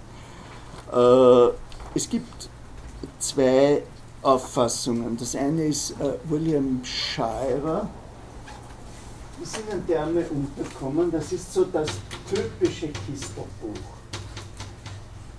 [0.92, 1.52] Äh,
[1.94, 2.48] es gibt
[3.18, 3.82] zwei
[4.22, 5.16] Auffassungen.
[5.16, 7.88] Das eine ist äh, William Shirer,
[9.40, 11.12] ist Ihnen der einmal unterkommen?
[11.12, 11.88] Das ist so das
[12.28, 13.48] typische Kistelbuch.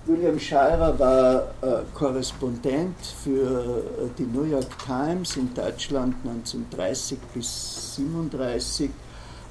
[0.06, 8.00] William Scheirer war äh, Korrespondent für äh, die New York Times in Deutschland 1930 bis
[8.00, 8.90] 1937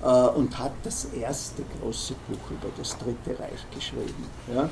[0.03, 4.27] äh, und hat das erste große Buch über das Dritte Reich geschrieben.
[4.53, 4.71] Ja?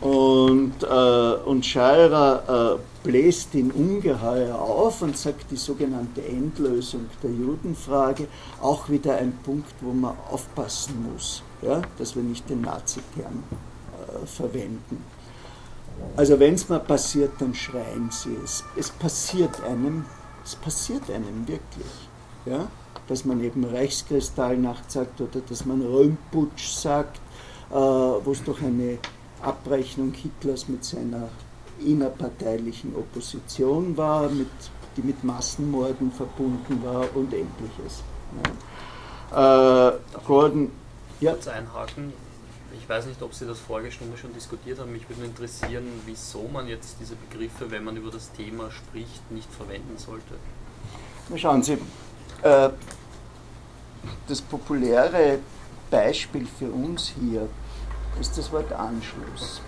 [0.00, 7.30] Und, äh, und Scheirer äh, bläst ihn ungeheuer auf und sagt, die sogenannte Endlösung der
[7.30, 8.26] Judenfrage,
[8.60, 11.80] auch wieder ein Punkt, wo man aufpassen muss, ja?
[11.98, 15.02] dass wir nicht den Nazi-Term äh, verwenden.
[16.16, 18.64] Also wenn es mal passiert, dann schreien sie es.
[18.76, 20.04] Es passiert einem,
[20.44, 22.08] es passiert einem wirklich.
[22.44, 22.68] Ja?
[23.08, 27.16] Dass man eben Reichskristallnacht sagt oder dass man Römputsch sagt,
[27.70, 28.98] äh, wo es doch eine
[29.42, 31.28] Abrechnung Hitlers mit seiner
[31.84, 34.48] innerparteilichen Opposition war, mit,
[34.96, 38.02] die mit Massenmorden verbunden war und ähnliches.
[39.30, 39.88] Ja.
[39.88, 40.70] Äh, Gordon,
[41.20, 41.32] ja.
[41.32, 42.12] Kurz einhaken,
[42.78, 44.92] ich weiß nicht, ob Sie das vorige Stunde schon diskutiert haben.
[44.92, 49.52] Mich würde interessieren, wieso man jetzt diese Begriffe, wenn man über das Thema spricht, nicht
[49.52, 50.34] verwenden sollte.
[51.28, 51.78] Na schauen Sie,
[52.42, 52.70] äh,
[54.28, 55.38] das populäre
[55.90, 57.48] Beispiel für uns hier
[58.20, 59.60] ist das Wort Anschluss.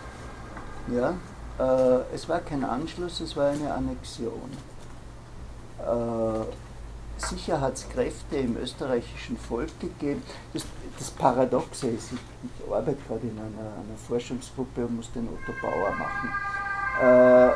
[0.88, 1.14] Ja?
[1.58, 4.50] Äh, es war kein Anschluss, es war eine Annexion.
[5.78, 6.44] Äh,
[7.18, 10.22] sicher hat es Kräfte im österreichischen Volk gegeben.
[10.52, 10.64] Das,
[10.98, 15.52] das Paradoxe ist, ich, ich arbeite gerade in einer, einer, Forschungsgruppe und muss den Otto
[15.60, 16.32] Bauer machen.
[17.00, 17.48] Äh,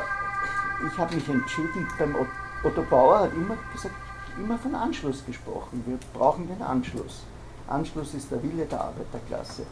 [0.87, 2.15] ich habe mich entschieden, beim
[2.63, 3.95] Otto Bauer hat immer gesagt,
[4.37, 5.83] immer von Anschluss gesprochen.
[5.85, 7.23] Wir brauchen den Anschluss.
[7.67, 9.63] Anschluss ist der Wille der Arbeiterklasse.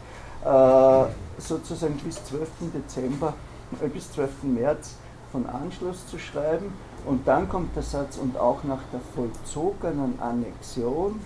[0.43, 1.05] Äh,
[1.37, 2.49] sozusagen bis 12.
[2.73, 3.33] Dezember,
[3.81, 4.43] äh, bis 12.
[4.43, 4.95] März
[5.31, 6.73] von Anschluss zu schreiben
[7.05, 11.19] und dann kommt der Satz, und auch nach der vollzogenen Annexion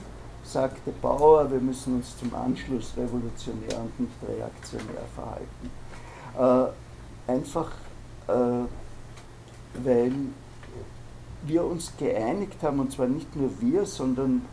[0.43, 6.72] sagte Bauer, wir müssen uns zum Anschluss revolutionär und nicht reaktionär verhalten.
[7.28, 7.72] Äh, einfach,
[8.28, 8.66] äh,
[9.84, 10.11] weil
[11.47, 14.43] wir uns geeinigt haben, und zwar nicht nur wir, sondern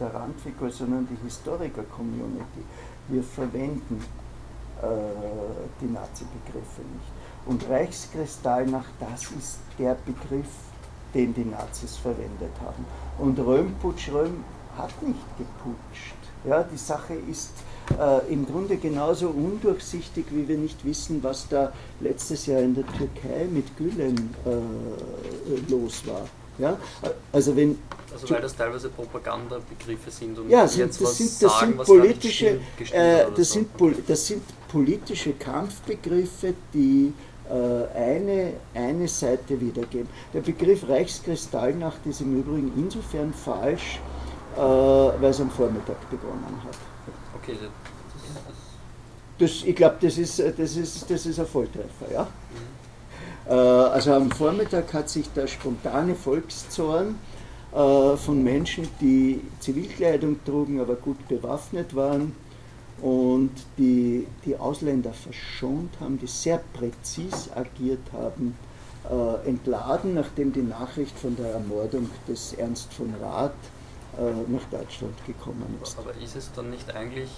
[0.00, 2.62] der Randfigur, sondern die Historiker-Community.
[3.08, 4.02] Wir verwenden
[4.82, 4.86] äh,
[5.80, 7.12] die Nazi-Begriffe nicht.
[7.46, 10.46] Und Reichskristallnacht, das ist der Begriff,
[11.14, 12.84] den die Nazis verwendet haben.
[13.18, 14.44] Und Röhmputsch, Röhm
[14.76, 16.14] hat nicht geputscht.
[16.44, 17.50] Ja, die Sache ist
[17.98, 22.86] äh, im Grunde genauso undurchsichtig, wie wir nicht wissen, was da letztes Jahr in der
[22.86, 26.26] Türkei mit Gülen äh, los war.
[26.58, 26.76] Ja?
[27.32, 27.78] Also, wenn
[28.12, 31.72] also weil das teilweise Propagandabegriffe sind und ja, sind, jetzt das was sind, das sagen,
[31.72, 32.46] sind politische,
[32.92, 33.54] äh, das, so.
[33.54, 33.68] sind,
[34.06, 37.12] das sind politische Kampfbegriffe, die
[37.48, 40.08] äh, eine, eine Seite wiedergeben.
[40.32, 44.00] Der Begriff Reichskristallnacht ist im Übrigen insofern falsch,
[44.56, 46.76] äh, weil es am Vormittag begonnen hat.
[47.42, 47.70] Okay, das,
[49.38, 52.12] das, ich glaube, das ist, das, ist, das ist ein Volltreffer.
[52.12, 52.22] Ja?
[52.22, 52.82] Mhm.
[53.50, 57.31] Äh, also am Vormittag hat sich der spontane Volkszorn äh,
[57.72, 62.36] von Menschen, die Zivilkleidung trugen, aber gut bewaffnet waren
[63.00, 68.56] und die die Ausländer verschont haben, die sehr präzis agiert haben,
[69.10, 73.52] äh, entladen, nachdem die Nachricht von der Ermordung des Ernst von Rath
[74.16, 75.98] äh, nach Deutschland gekommen ist.
[75.98, 77.30] Aber ist es dann nicht eigentlich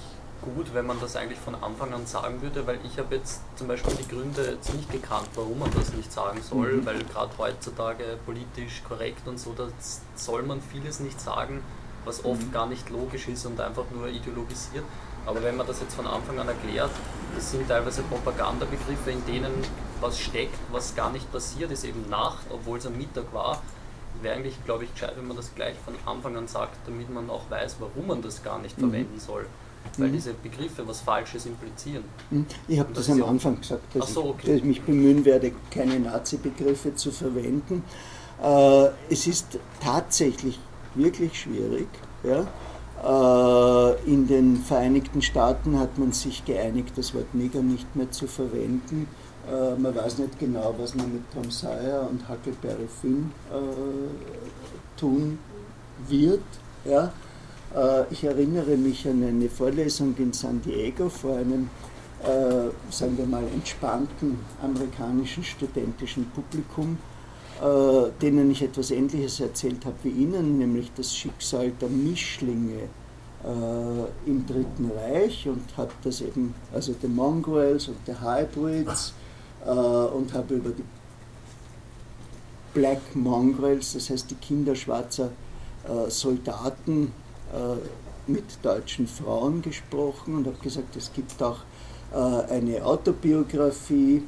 [0.45, 3.67] gut, wenn man das eigentlich von Anfang an sagen würde, weil ich habe jetzt zum
[3.69, 6.87] Beispiel die Gründe jetzt nicht gekannt, warum man das nicht sagen soll, mhm.
[6.87, 9.69] weil gerade heutzutage politisch korrekt und so, da
[10.15, 11.63] soll man vieles nicht sagen,
[12.05, 12.53] was oft mhm.
[12.53, 14.85] gar nicht logisch ist und einfach nur ideologisiert.
[15.27, 16.91] Aber wenn man das jetzt von Anfang an erklärt,
[17.35, 19.53] das sind teilweise Propagandabegriffe, in denen
[20.01, 23.63] was steckt, was gar nicht passiert ist, eben Nacht, obwohl es am Mittag war,
[24.21, 27.31] wäre eigentlich, glaube ich, gescheit, wenn man das gleich von Anfang an sagt, damit man
[27.31, 28.91] auch weiß, warum man das gar nicht mhm.
[28.91, 29.47] verwenden soll
[29.99, 30.13] weil mhm.
[30.13, 32.05] diese Begriffe was Falsches implizieren.
[32.31, 32.47] Mhm.
[32.69, 34.39] Ich habe das, das, am Anfang gesagt, dass, so, okay.
[34.43, 37.85] ich, dass, ich, mich bemühen werde, keine Nazi-Begriffe zu verwenden.
[38.43, 40.59] Äh, es ist tatsächlich
[40.95, 41.89] wirklich schwierig.
[42.23, 42.47] Ja?
[43.05, 48.27] Äh, in den Vereinigten Staaten hat man sich geeinigt, das Wort Neger nicht mehr zu
[48.27, 49.07] verwenden.
[49.51, 55.39] Äh, man weiß nicht genau, was man mit Tom Sawyer und Huckleberry Finn äh, tun
[56.09, 56.43] wird.
[56.85, 57.13] Ja?
[57.75, 61.69] Äh, ich erinnere mich an eine Vorlesung in San Diego vor einem,
[62.23, 66.99] äh, sagen wir mal, entspannten amerikanischen studentischen Publikum,
[67.61, 72.89] äh, denen ich etwas Ähnliches erzählt habe wie Ihnen, nämlich das Schicksal der Mischlinge
[74.25, 79.13] im Dritten Reich und habe das eben, also die Mongrels und die Hybrids
[79.67, 80.83] und habe über die
[82.73, 85.29] Black Mongrels, das heißt die Kinder schwarzer
[86.09, 87.24] Soldaten äh,
[88.27, 91.59] mit deutschen Frauen gesprochen und habe gesagt, es gibt auch
[92.13, 94.23] äh, eine Autobiografie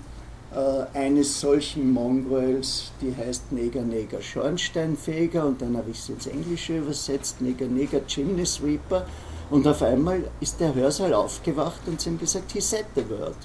[0.54, 6.26] äh, eines solchen Mongrels, die heißt Neger, Neger, Schornsteinfeger und dann habe ich sie ins
[6.26, 9.06] Englische übersetzt, Neger, Neger, Chimney Sweeper
[9.50, 13.36] und auf einmal ist der Hörsaal aufgewacht und sie haben gesagt, he said the word.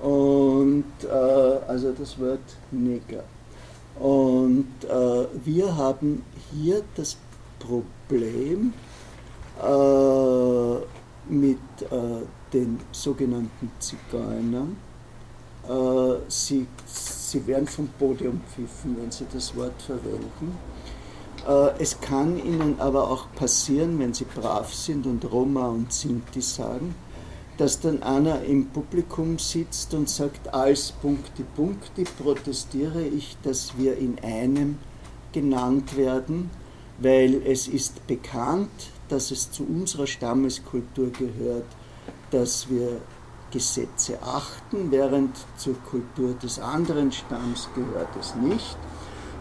[0.00, 2.38] Und äh, also das Wort
[2.70, 3.24] Neger.
[3.98, 7.16] Und äh, wir haben hier das
[7.58, 7.97] Problem
[9.62, 10.76] äh,
[11.28, 14.76] mit äh, den sogenannten Zigeunern.
[15.68, 20.56] Äh, sie, sie werden vom Podium pfiffen, wenn sie das Wort verwenden.
[21.46, 26.40] Äh, es kann ihnen aber auch passieren, wenn sie brav sind und Roma und Sinti
[26.40, 26.94] sagen,
[27.58, 33.98] dass dann einer im Publikum sitzt und sagt, als Punkti Punkti protestiere ich, dass wir
[33.98, 34.78] in einem
[35.32, 36.50] genannt werden
[36.98, 38.70] weil es ist bekannt,
[39.08, 41.66] dass es zu unserer Stammeskultur gehört,
[42.30, 43.00] dass wir
[43.50, 48.76] Gesetze achten, während zur Kultur des anderen Stamms gehört es nicht.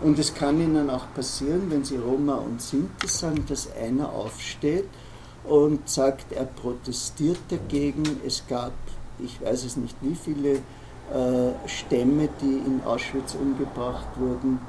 [0.01, 4.87] Und es kann Ihnen auch passieren, wenn Sie Roma und Sinti sagen, dass einer aufsteht
[5.43, 8.03] und sagt, er protestiert dagegen.
[8.25, 8.73] Es gab,
[9.19, 14.59] ich weiß es nicht wie viele äh, Stämme, die in Auschwitz umgebracht wurden,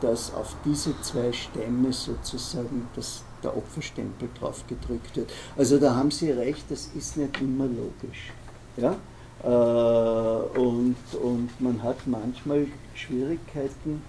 [0.00, 5.30] dass auf diese zwei Stämme sozusagen das, der Opferstempel drauf gedrückt wird.
[5.56, 8.32] Also da haben Sie recht, das ist nicht immer logisch.
[8.76, 8.96] Ja?
[9.42, 14.02] Äh, und, und man hat manchmal Schwierigkeiten,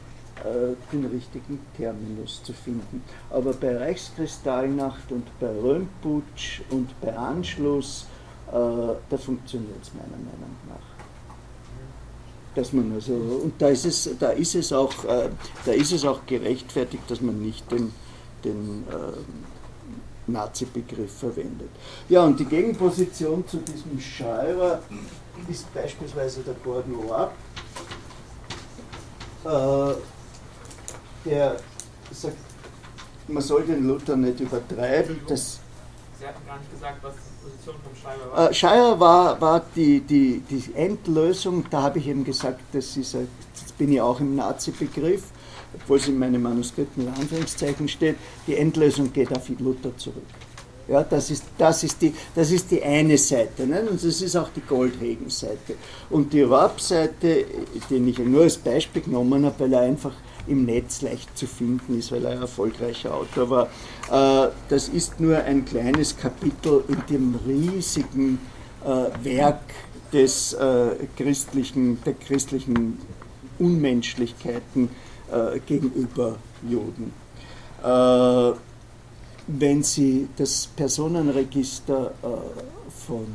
[0.43, 3.03] äh, den richtigen Terminus zu finden.
[3.29, 8.05] Aber bei Reichskristallnacht und bei Römputsch und bei Anschluss,
[8.47, 10.88] äh, da funktioniert es meiner Meinung nach
[12.59, 15.29] dass man also, und da ist es, da ist es auch, äh,
[15.65, 17.93] da ist es auch gerechtfertigt, dass man nicht den,
[18.43, 21.69] den äh, Nazi-Begriff verwendet.
[22.09, 24.81] Ja, und die Gegenposition zu diesem Schreiber
[25.47, 27.31] ist beispielsweise der Gordon Orr,
[29.45, 31.55] äh, der
[32.11, 32.35] sagt,
[33.29, 35.59] man soll den Luther nicht übertreiben, das
[36.19, 38.49] Sie hatten gar nicht gesagt, was Position vom Schreiber war.
[38.49, 43.15] Äh, Scheier war, war die, die, die Endlösung, da habe ich eben gesagt, das ist,
[43.15, 43.27] ein,
[43.59, 45.23] jetzt bin ich auch im Nazi-Begriff,
[45.73, 48.15] obwohl es in meinen Manuskripten in Anführungszeichen steht,
[48.47, 50.23] die Endlösung geht auf Luther zurück.
[50.87, 53.81] Ja, das, ist, das, ist die, das ist die eine Seite ne?
[53.81, 55.75] und das ist auch die Goldhagen-Seite.
[56.09, 57.45] Und die Raab-Seite,
[57.91, 60.13] den ich nur als Beispiel genommen habe, weil er einfach
[60.49, 63.67] im Netz leicht zu finden ist, weil er ein erfolgreicher Autor war.
[64.47, 68.39] Äh, das ist nur ein kleines Kapitel in dem riesigen
[68.83, 69.61] äh, Werk
[70.11, 72.99] des äh, christlichen, der christlichen
[73.59, 74.89] Unmenschlichkeiten
[75.67, 76.37] gegenüber
[76.67, 77.13] Juden.
[79.45, 82.13] Wenn Sie das Personenregister
[83.05, 83.27] von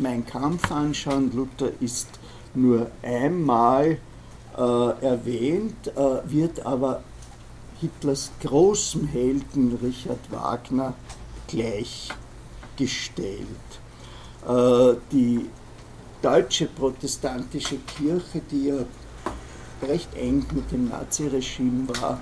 [0.00, 2.08] Mein Kampf anschauen, Luther ist
[2.56, 3.98] nur einmal
[4.56, 4.60] äh,
[5.04, 7.02] erwähnt, äh, wird aber
[7.80, 10.94] Hitlers großem Helden Richard Wagner
[11.46, 13.38] gleichgestellt.
[14.48, 15.50] Äh, die
[16.22, 18.76] deutsche protestantische Kirche, die ja
[19.86, 22.18] recht eng mit dem Naziregime war,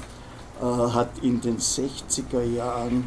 [0.60, 3.06] äh, hat in den 60er Jahren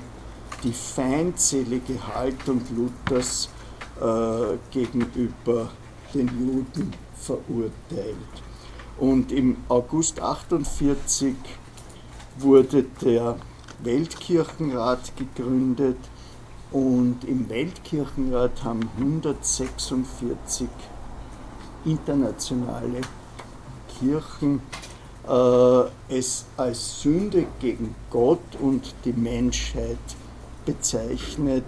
[0.64, 3.50] die feindselige Haltung Luthers
[4.00, 5.70] äh, gegenüber
[6.14, 8.47] den Juden verurteilt.
[9.00, 11.36] Und im August 48
[12.40, 13.38] wurde der
[13.84, 15.98] Weltkirchenrat gegründet
[16.72, 20.68] und im Weltkirchenrat haben 146
[21.86, 23.02] internationale
[24.00, 24.62] Kirchen
[25.28, 29.98] äh, es als Sünde gegen Gott und die Menschheit
[30.66, 31.66] bezeichnet,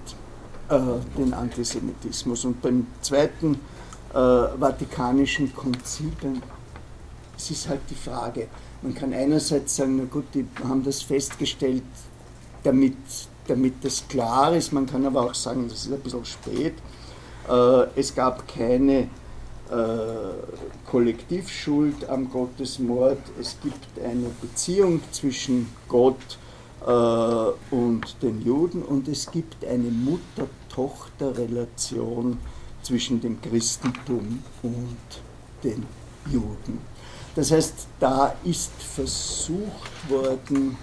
[0.69, 0.79] äh,
[1.17, 2.45] den Antisemitismus.
[2.45, 3.55] Und beim Zweiten
[4.13, 6.41] äh, Vatikanischen Konzil, beim
[7.39, 8.47] es ist halt die Frage.
[8.81, 11.83] Man kann einerseits sagen, na gut, die haben das festgestellt,
[12.63, 12.97] damit,
[13.47, 14.73] damit das klar ist.
[14.73, 16.73] Man kann aber auch sagen, das ist ein bisschen spät.
[17.47, 19.07] Äh, es gab keine äh,
[20.85, 23.21] Kollektivschuld am Gottesmord.
[23.39, 26.37] Es gibt eine Beziehung zwischen Gott
[26.85, 32.37] äh, und den Juden und es gibt eine Mutter-Tochter-Relation
[32.81, 34.97] zwischen dem Christentum und
[35.63, 35.85] den
[36.29, 36.88] Juden.
[37.39, 40.77] Das heißt, da ist versucht worden,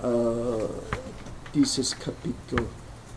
[0.00, 0.06] äh,
[1.52, 2.64] dieses Kapitel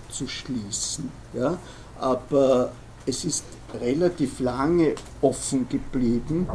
[0.10, 1.12] zu schließen.
[1.34, 1.56] Ja?
[2.00, 2.72] Aber
[3.06, 3.46] es ist
[3.80, 6.48] relativ lange offen geblieben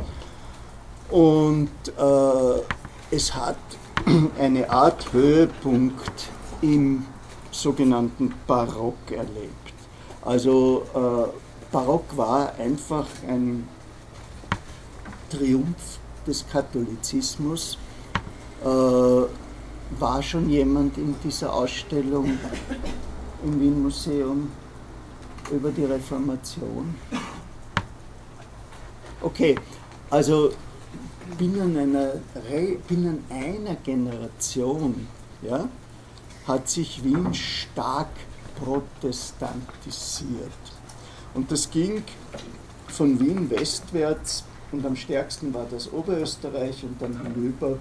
[1.08, 3.56] und äh, es hat
[4.40, 6.30] eine Art Höhepunkt
[6.62, 7.06] im
[7.52, 9.72] sogenannten Barock erlebt.
[10.22, 13.68] Also äh, Barock war einfach ein
[15.30, 15.97] Triumph
[16.28, 17.78] des Katholizismus.
[18.62, 18.66] Äh,
[19.98, 22.38] war schon jemand in dieser Ausstellung
[23.42, 24.50] im Wien Museum
[25.50, 26.94] über die Reformation?
[29.20, 29.56] Okay,
[30.10, 30.52] also
[31.38, 32.12] binnen einer,
[32.86, 35.08] binnen einer Generation
[35.42, 35.68] ja,
[36.46, 38.10] hat sich Wien stark
[38.62, 40.52] protestantisiert.
[41.34, 42.02] Und das ging
[42.88, 47.78] von Wien westwärts und am stärksten war das Oberösterreich und dann hinüber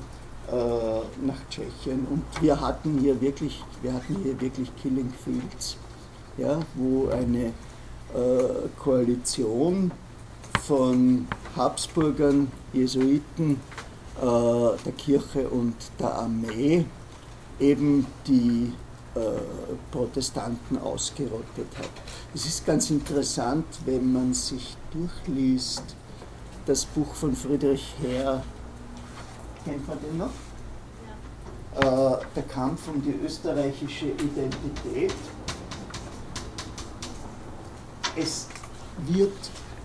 [0.48, 2.08] äh, nach Tschechien.
[2.10, 5.78] Und wir hatten hier wirklich, wir hatten hier wirklich Killing Fields,
[6.38, 9.92] ja, wo eine äh, Koalition
[10.66, 13.60] von Habsburgern, Jesuiten,
[14.22, 16.86] äh, der Kirche und der Armee
[17.60, 18.72] eben die
[19.16, 19.20] äh,
[19.92, 21.90] Protestanten ausgerottet hat.
[22.34, 25.84] Es ist ganz interessant, wenn man sich durchliest,
[26.68, 28.44] das Buch von Friedrich Herr,
[29.64, 30.32] kennt man den noch?
[31.82, 32.14] Ja.
[32.16, 35.14] Äh, der Kampf um die österreichische Identität.
[38.16, 38.48] Es
[39.06, 39.38] wird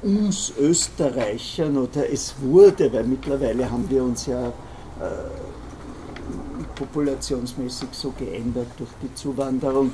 [0.03, 4.53] uns Österreichern oder es wurde, weil mittlerweile haben wir uns ja äh,
[6.75, 9.93] populationsmäßig so geändert durch die Zuwanderung,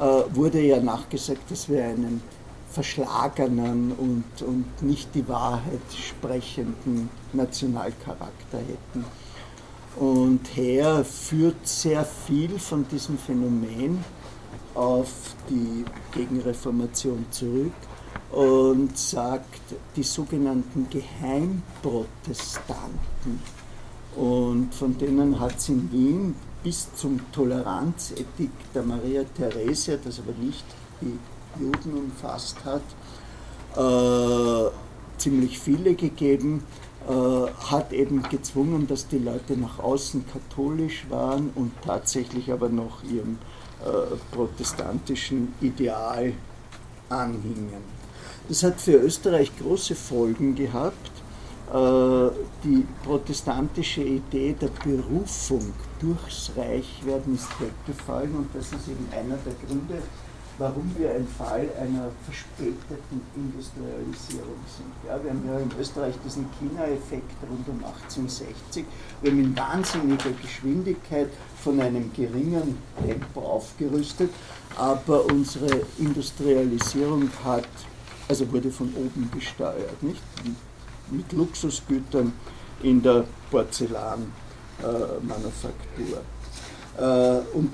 [0.00, 2.20] äh, wurde ja nachgesagt, dass wir einen
[2.74, 9.04] verschlagenen und, und nicht die Wahrheit sprechenden Nationalcharakter hätten.
[9.96, 14.04] Und Herr führt sehr viel von diesem Phänomen
[14.74, 17.72] auf die Gegenreformation zurück
[18.32, 19.60] und sagt,
[19.94, 23.38] die sogenannten Geheimprotestanten,
[24.16, 30.32] und von denen hat es in Wien bis zum Toleranzethik der Maria Theresia, das aber
[30.40, 30.64] nicht
[31.00, 31.18] die
[31.60, 32.82] Juden umfasst hat,
[33.76, 34.70] äh,
[35.18, 36.64] ziemlich viele gegeben,
[37.08, 37.12] äh,
[37.70, 43.38] hat eben gezwungen, dass die Leute nach außen katholisch waren und tatsächlich aber noch ihrem
[44.30, 46.32] protestantischen Ideal
[47.10, 47.82] anhingen.
[48.48, 51.10] Das hat für Österreich große Folgen gehabt.
[52.64, 59.54] Die protestantische Idee der Berufung durchs Reichwerden ist weggefallen und das ist eben einer der
[59.66, 60.02] Gründe,
[60.58, 64.92] warum wir ein Fall einer verspäteten Industrialisierung sind.
[65.06, 68.84] Ja, wir haben ja in Österreich diesen China-Effekt rund um 1860.
[69.20, 71.28] Wir haben in wahnsinniger Geschwindigkeit
[71.62, 74.30] von einem geringen Tempo aufgerüstet,
[74.76, 77.68] aber unsere Industrialisierung hat,
[78.28, 80.22] also wurde von oben gesteuert, nicht?
[81.10, 82.32] Mit Luxusgütern
[82.82, 86.22] in der Porzellanmanufaktur.
[86.96, 87.72] Äh, und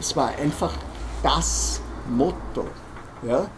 [0.00, 0.72] es war einfach
[1.22, 2.66] das Motto
[3.26, 3.50] ja,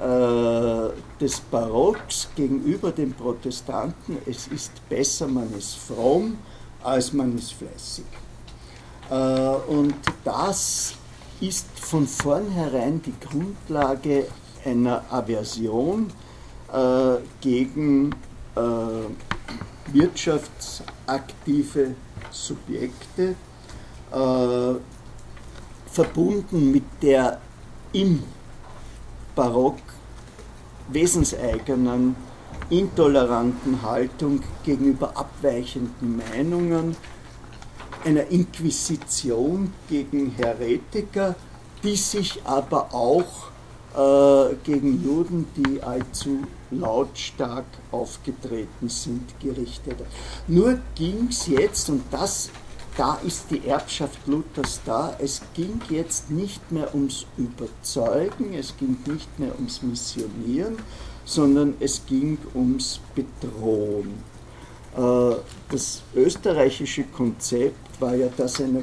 [0.00, 6.38] äh, des Barocks gegenüber den Protestanten, es ist besser, man ist fromm,
[6.82, 8.06] als man ist fleißig.
[9.10, 9.94] Äh, und
[10.24, 10.94] das
[11.40, 14.28] ist von vornherein die Grundlage
[14.64, 16.10] einer Aversion
[16.72, 18.14] äh, gegen
[18.54, 18.60] äh,
[19.92, 21.94] wirtschaftsaktive
[22.30, 23.34] Subjekte,
[24.12, 24.74] äh,
[25.92, 27.40] verbunden mit der
[27.92, 28.22] im
[29.34, 29.78] Barock
[30.88, 32.16] wesenseigenen,
[32.68, 36.96] intoleranten Haltung gegenüber abweichenden Meinungen,
[38.04, 41.34] einer Inquisition gegen Heretiker,
[41.82, 43.50] die sich aber auch
[43.96, 49.96] äh, gegen Juden, die allzu lautstark aufgetreten sind, gerichtet.
[50.46, 52.50] Nur ging es jetzt, und das
[53.00, 55.16] da ist die Erbschaft Luthers da.
[55.18, 60.76] Es ging jetzt nicht mehr ums Überzeugen, es ging nicht mehr ums Missionieren,
[61.24, 64.22] sondern es ging ums Bedrohen.
[64.94, 65.34] Äh,
[65.70, 68.82] das österreichische Konzept war ja das einer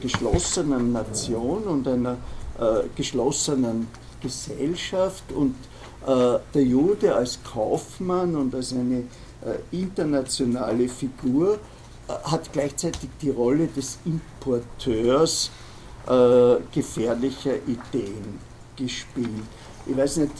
[0.00, 2.16] geschlossenen Nation und einer
[2.58, 3.88] äh, geschlossenen
[4.22, 5.56] Gesellschaft und
[6.06, 9.04] äh, der Jude als Kaufmann und als eine
[9.70, 11.58] internationale Figur
[12.08, 15.50] hat gleichzeitig die Rolle des Importeurs
[16.06, 18.38] äh, gefährlicher Ideen
[18.76, 19.44] gespielt.
[19.86, 20.32] Ich weiß nicht,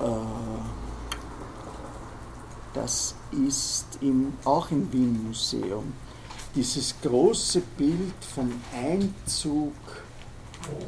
[0.00, 0.04] äh,
[2.74, 3.14] das
[3.46, 5.92] ist im, auch im Wien Museum
[6.54, 9.72] dieses große Bild vom Einzug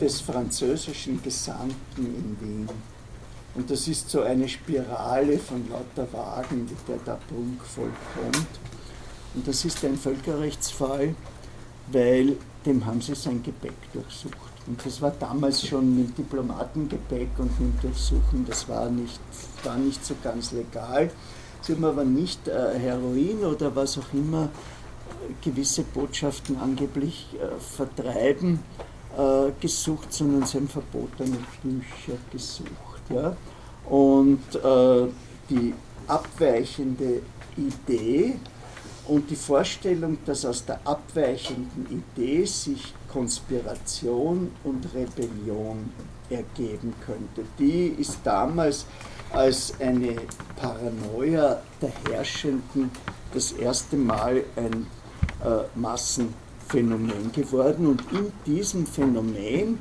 [0.00, 2.68] des französischen Gesandten in Wien.
[3.54, 8.46] Und das ist so eine Spirale von lauter Wagen, die der da prunkvoll kommt.
[9.35, 11.14] Und das ist ein Völkerrechtsfall,
[11.91, 14.37] weil dem haben sie sein Gepäck durchsucht.
[14.66, 19.20] Und das war damals schon mit Diplomatengepäck und mit Durchsuchen, das war nicht,
[19.64, 21.11] war nicht so ganz legal.
[21.62, 24.49] Sie haben aber nicht äh, Heroin oder was auch immer
[25.43, 28.61] gewisse Botschaften angeblich äh, vertreiben
[29.16, 33.03] äh, gesucht, sondern sie haben verbotene Bücher gesucht.
[33.11, 33.37] Ja?
[33.89, 35.09] Und äh,
[35.51, 35.74] die
[36.07, 37.22] abweichende
[37.57, 38.37] Idee,
[39.12, 45.92] und die Vorstellung, dass aus der abweichenden Idee sich Konspiration und Rebellion
[46.30, 48.86] ergeben könnte, die ist damals
[49.30, 50.16] als eine
[50.56, 52.90] Paranoia der Herrschenden
[53.34, 54.86] das erste Mal ein
[55.44, 57.86] äh, Massenphänomen geworden.
[57.88, 59.78] Und in diesem Phänomen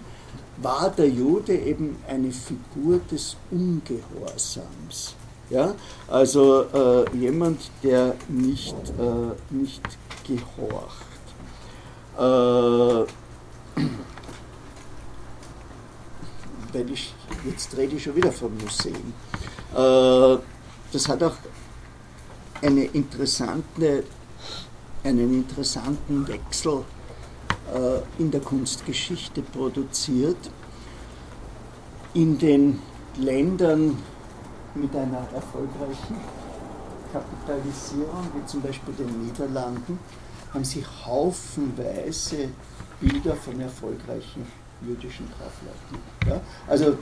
[0.57, 5.15] war der Jude eben eine Figur des Ungehorsams.
[5.51, 5.75] Ja?
[6.07, 9.81] Also äh, jemand, der nicht, äh, nicht
[10.25, 11.05] gehorcht.
[12.17, 13.05] Äh,
[16.73, 17.13] weil ich,
[17.45, 19.13] jetzt rede ich schon wieder vom Museum.
[19.75, 20.41] Äh,
[20.93, 21.35] das hat auch
[22.61, 24.03] eine interessante,
[25.03, 26.85] einen interessanten Wechsel
[27.73, 30.37] äh, in der Kunstgeschichte produziert.
[32.13, 32.79] In den
[33.17, 33.97] Ländern,
[34.75, 36.17] mit einer erfolgreichen
[37.11, 39.99] Kapitalisierung, wie zum Beispiel den Niederlanden,
[40.53, 42.49] haben sich haufenweise
[42.99, 44.45] Bilder von erfolgreichen
[44.81, 46.03] jüdischen Kaufleuten.
[46.27, 46.41] Ja?
[46.67, 46.97] Also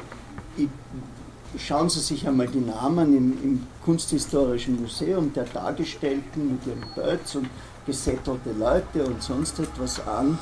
[1.58, 7.36] schauen Sie sich einmal die Namen im, im, Kunsthistorischen Museum der Dargestellten mit ihren Böts
[7.36, 7.50] und
[7.86, 10.38] gesättelte Leute und sonst etwas an.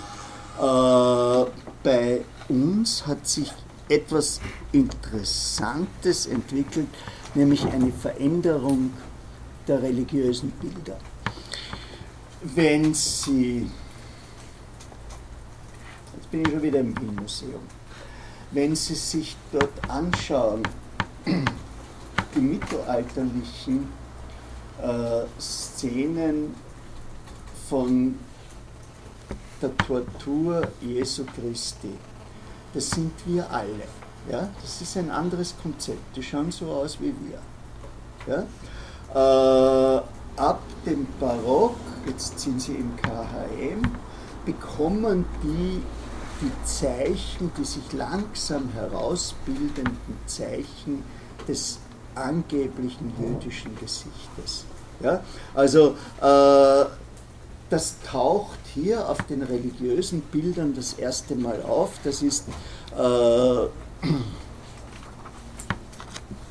[0.60, 1.50] Äh,
[1.84, 3.54] bei uns hat sich
[3.90, 4.40] etwas
[4.72, 6.88] Interessantes entwickelt,
[7.36, 8.92] nämlich eine Veränderung
[9.68, 10.98] der religiösen Bilder.
[12.42, 13.70] Wenn Sie,
[16.16, 17.62] jetzt bin ich schon wieder im Wien-Museum,
[18.52, 20.64] wenn Sie sich dort anschauen,
[22.36, 23.88] die mittelalterlichen
[24.82, 26.56] äh, Szenen
[27.70, 28.18] von
[29.62, 31.94] der Tortur Jesu Christi,
[32.78, 33.88] das sind wir alle.
[34.32, 34.50] Ja?
[34.62, 36.16] Das ist ein anderes Konzept.
[36.16, 37.40] Die schauen so aus wie wir.
[38.28, 39.96] Ja?
[39.96, 40.02] Äh,
[40.36, 41.76] ab dem Barock,
[42.06, 43.82] jetzt sind sie im KHM,
[44.46, 45.82] bekommen die
[46.40, 49.98] die Zeichen, die sich langsam herausbildenden
[50.28, 51.04] Zeichen
[51.48, 51.80] des
[52.14, 54.66] angeblichen jüdischen Gesichtes.
[55.00, 55.24] Ja?
[55.56, 56.86] Also äh,
[57.70, 62.00] das taucht hier auf den religiösen Bildern das erste Mal auf.
[62.04, 62.46] Das ist,
[62.98, 63.66] äh,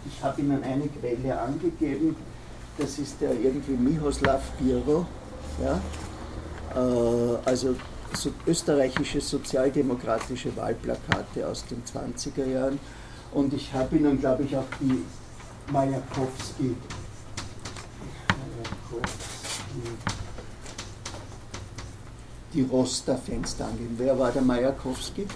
[0.07, 2.17] ich habe Ihnen eine Quelle angegeben,
[2.79, 5.07] das ist der irgendwie Mihoslav Biro,
[5.63, 5.81] ja?
[6.75, 7.75] Äh, also
[8.15, 12.79] so, österreichische sozialdemokratische Wahlplakate aus den 20er Jahren.
[13.33, 15.03] Und ich habe Ihnen, glaube ich, auch die
[15.73, 16.77] Majakowski,
[22.53, 23.95] die Rosta-Fenster angegeben.
[23.99, 25.27] Wer war der Majakowski?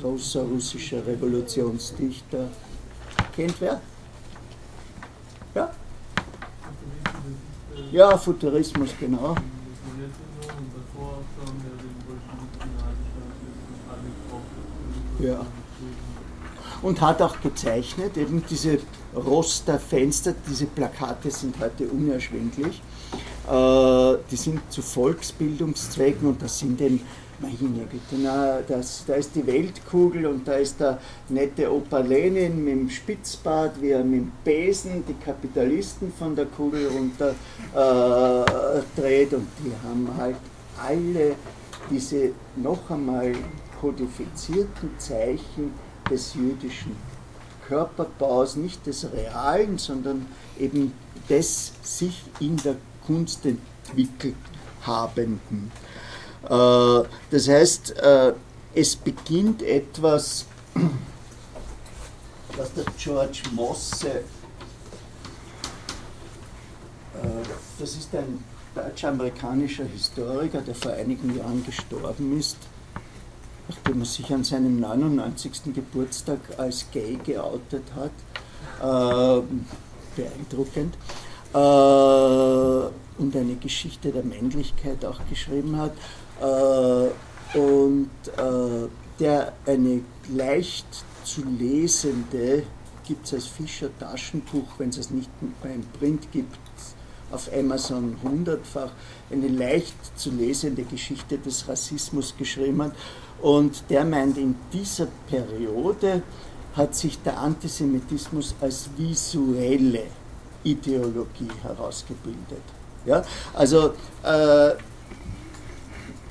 [0.00, 2.48] Großer russischer Revolutionsdichter.
[3.34, 3.80] Kennt wer?
[5.54, 5.70] Ja?
[7.90, 9.34] Ja, Futurismus, genau.
[15.18, 15.44] Ja.
[16.82, 18.78] Und hat auch gezeichnet, eben diese
[19.14, 22.80] Rosterfenster, diese Plakate sind heute unerschwinglich.
[23.48, 27.00] Äh, die sind zu Volksbildungszwecken und das sind eben,
[27.40, 30.98] meine Güte, na, das, da ist die Weltkugel und da ist der
[31.28, 36.46] nette Opa Lenin mit dem Spitzbart, wie er mit dem Besen die Kapitalisten von der
[36.46, 37.34] Kugel runter
[37.74, 40.36] äh, und die haben halt
[40.84, 41.36] alle
[41.90, 43.32] diese noch einmal
[43.80, 45.72] kodifizierten Zeichen
[46.10, 46.96] des jüdischen
[47.66, 50.26] Körperbaus, nicht des realen, sondern
[50.58, 50.92] eben
[51.28, 52.76] des sich in der
[53.08, 54.36] Kunst entwickelt
[54.82, 55.72] habenden.
[56.44, 58.34] Äh, das heißt, äh,
[58.74, 60.44] es beginnt etwas,
[62.56, 64.22] was der George Mosse, äh,
[67.78, 68.44] das ist ein
[68.74, 72.58] deutsch-amerikanischer Historiker, der vor einigen Jahren gestorben ist,
[73.68, 75.74] nachdem er sich an seinem 99.
[75.74, 78.12] Geburtstag als gay geoutet hat.
[80.14, 80.94] Beeindruckend.
[81.54, 81.58] Äh,
[83.18, 85.92] und eine Geschichte der Männlichkeit auch geschrieben hat.
[86.40, 88.88] Äh, und äh,
[89.18, 90.02] der eine
[90.32, 90.86] leicht
[91.24, 92.62] zu lesende,
[93.06, 95.30] gibt es als Fischer Taschenbuch, wenn es es nicht
[95.62, 96.58] beim Print gibt,
[97.30, 98.92] auf Amazon hundertfach,
[99.30, 102.92] eine leicht zu lesende Geschichte des Rassismus geschrieben hat
[103.40, 106.22] und der meint, in dieser Periode
[106.74, 110.04] hat sich der Antisemitismus als visuelle
[110.64, 112.62] Ideologie herausgebildet.
[113.04, 113.22] Ja?
[113.54, 114.72] Also äh,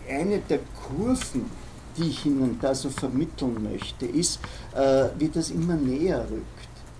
[0.09, 1.45] eine der Kurven,
[1.97, 4.39] die ich Ihnen da so vermitteln möchte, ist,
[4.75, 6.45] äh, wie das immer näher rückt.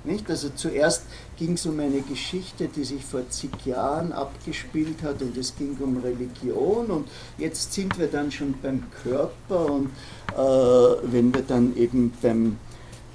[0.04, 0.30] Nicht?
[0.30, 1.04] Also zuerst
[1.38, 5.78] ging es um eine Geschichte, die sich vor zig Jahren abgespielt hat und es ging
[5.80, 9.90] um Religion und jetzt sind wir dann schon beim Körper und
[10.34, 12.58] äh, wenn wir dann eben beim,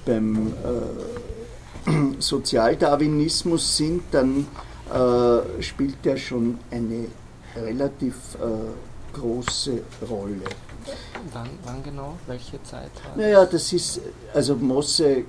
[0.05, 1.42] beim äh,
[2.19, 4.47] Sozialdarwinismus sind, dann
[4.93, 7.07] äh, spielt der schon eine
[7.57, 10.43] relativ äh, große Rolle.
[11.33, 12.17] Wann, wann, genau?
[12.27, 14.01] Welche Zeit war Naja, das ist,
[14.35, 15.25] also Mosse äh,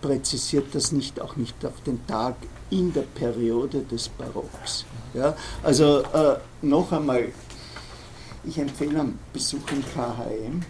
[0.00, 2.36] präzisiert das nicht, auch nicht auf den Tag
[2.70, 4.84] in der Periode des Barocks.
[5.14, 5.34] Ja?
[5.62, 7.28] Also äh, noch einmal,
[8.44, 10.62] ich empfehle einen Besuch im KHM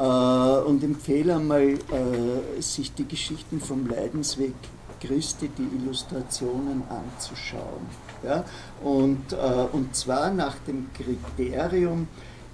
[0.00, 4.54] und empfehle einmal, äh, sich die Geschichten vom Leidensweg
[5.00, 7.86] Christi, die Illustrationen anzuschauen.
[8.22, 8.44] Ja?
[8.82, 9.36] Und, äh,
[9.72, 12.08] und zwar nach dem Kriterium,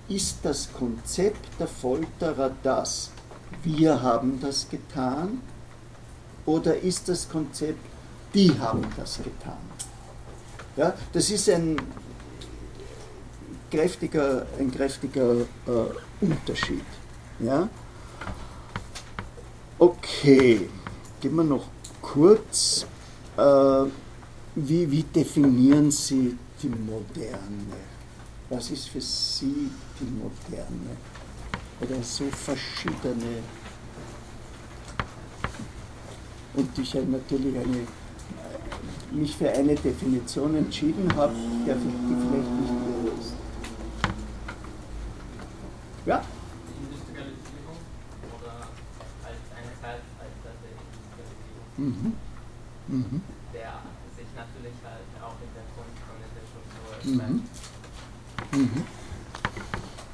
[0.08, 3.10] ist das Konzept der Folterer das,
[3.62, 5.40] wir haben das getan,
[6.44, 7.80] oder ist das Konzept,
[8.34, 9.58] die haben das getan?
[10.76, 11.76] Ja, das ist ein
[13.70, 16.84] kräftiger, ein kräftiger äh, Unterschied.
[17.42, 17.68] Ja?
[19.78, 20.68] Okay,
[21.20, 21.66] gehen wir noch
[22.00, 22.86] kurz,
[23.36, 23.84] äh,
[24.54, 27.92] wie, wie definieren Sie die Moderne?
[28.48, 30.96] Was ist für Sie die Moderne?
[31.80, 33.42] Oder so verschiedene.
[36.54, 37.86] Und ich habe natürlich eine,
[39.10, 43.32] mich für eine Definition entschieden habe, die vielleicht nicht ist.
[46.04, 46.22] Ja?
[46.68, 47.78] Die Industrialisierung
[48.36, 48.52] oder
[49.24, 50.76] als eine Zeitalter der
[51.82, 52.12] Mhm.
[52.86, 53.22] Mhm.
[53.52, 53.72] der
[54.16, 55.64] sich natürlich halt auch in der
[56.46, 57.42] Struktur Mhm.
[58.52, 58.84] Mhm.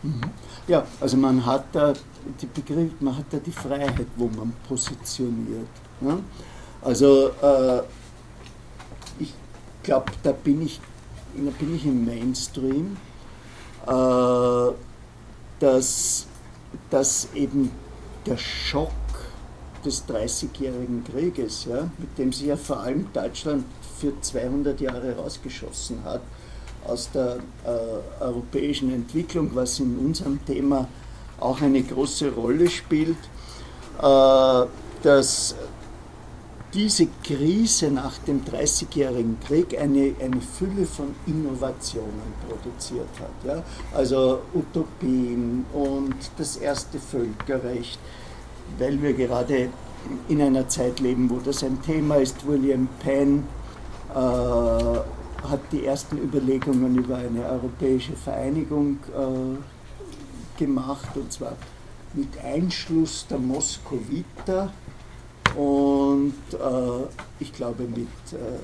[0.03, 0.31] Mhm.
[0.66, 1.93] Ja, also man hat da
[2.40, 5.69] die Begriff, man hat da die Freiheit, wo man positioniert.
[6.01, 6.23] Ne?
[6.81, 7.82] Also äh,
[9.19, 9.35] ich
[9.82, 10.81] glaube, da bin ich,
[11.35, 12.97] da bin ich im Mainstream,
[13.86, 14.73] äh,
[15.61, 16.27] dass,
[16.90, 17.70] dass eben
[18.24, 18.93] der Schock
[19.84, 23.64] des Dreißigjährigen Krieges, ja, mit dem sich ja vor allem Deutschland
[23.98, 26.22] für 200 Jahre rausgeschossen hat,
[26.86, 30.88] aus der äh, europäischen Entwicklung, was in unserem Thema
[31.40, 33.18] auch eine große Rolle spielt,
[34.00, 34.66] äh,
[35.02, 35.55] dass
[36.74, 43.46] diese Krise nach dem Dreißigjährigen Krieg eine, eine Fülle von Innovationen produziert hat.
[43.46, 43.62] Ja?
[43.94, 47.98] Also Utopien und das erste Völkerrecht,
[48.78, 49.69] weil wir gerade
[50.28, 52.47] in einer Zeit leben, wo das ein Thema ist.
[52.47, 53.45] William Penn
[54.11, 61.57] äh, hat die ersten Überlegungen über eine europäische Vereinigung äh, gemacht, und zwar
[62.15, 64.73] mit Einschluss der Moskowiter
[65.57, 67.05] und äh,
[67.39, 68.59] ich glaube mit äh,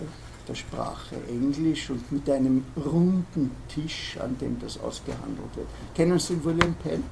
[0.48, 5.66] der Sprache Englisch und mit einem runden Tisch, an dem das ausgehandelt wird.
[5.94, 7.04] Kennen Sie William Penn?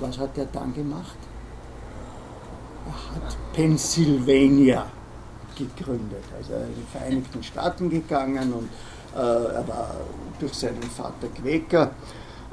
[0.00, 1.16] Was hat er dann gemacht?
[2.86, 4.86] Er hat Pennsylvania
[5.56, 6.24] gegründet.
[6.36, 8.68] Also er ist in die Vereinigten Staaten gegangen und
[9.14, 9.90] äh, er war
[10.38, 11.90] durch seinen Vater Quäker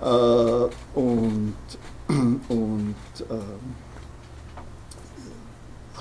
[0.01, 1.55] äh, und,
[2.07, 3.35] und äh,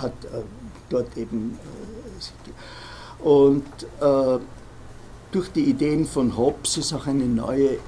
[0.01, 0.43] hat äh,
[0.89, 3.64] dort eben äh, und
[4.01, 4.39] äh,
[5.31, 7.78] durch die Ideen von Hobbes ist auch eine neue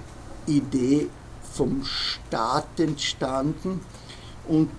[0.47, 1.09] Idee
[1.55, 3.81] vom Staat entstanden
[4.49, 4.71] und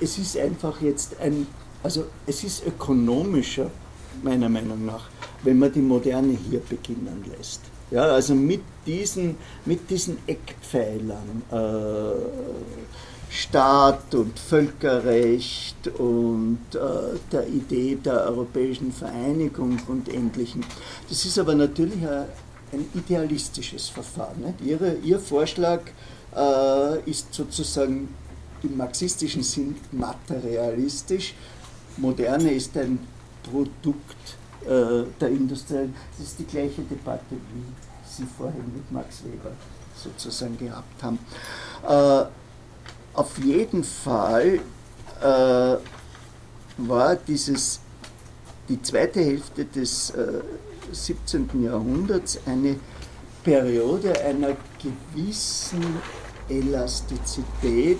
[0.00, 1.46] es ist einfach jetzt ein,
[1.82, 3.70] also es ist ökonomischer
[4.22, 5.08] meiner Meinung nach,
[5.42, 7.60] wenn man die Moderne hier beginnen lässt.
[7.90, 9.36] Ja, also mit diesen,
[9.66, 12.72] mit diesen Eckpfeilern, äh,
[13.28, 20.62] Staat und Völkerrecht und äh, der Idee der europäischen Vereinigung und Ähnlichem.
[21.08, 22.26] Das ist aber natürlich ein,
[22.72, 24.54] ein idealistisches Verfahren.
[24.62, 25.80] Ihre, Ihr Vorschlag
[26.36, 28.08] äh, ist sozusagen
[28.62, 31.34] im marxistischen Sinn materialistisch.
[31.96, 32.98] Moderne ist ein
[33.42, 35.90] Produkt äh, der Industrie.
[36.16, 37.64] Das ist die gleiche Debatte, wie
[38.04, 39.52] Sie vorhin mit Max Weber
[39.96, 41.18] sozusagen gehabt haben.
[41.86, 42.26] Äh,
[43.14, 44.60] auf jeden Fall
[45.20, 45.76] äh,
[46.78, 47.80] war dieses,
[48.68, 50.40] die zweite Hälfte des äh,
[50.92, 51.62] 17.
[51.62, 52.76] Jahrhunderts eine
[53.42, 56.00] Periode einer gewissen
[56.48, 57.98] Elastizität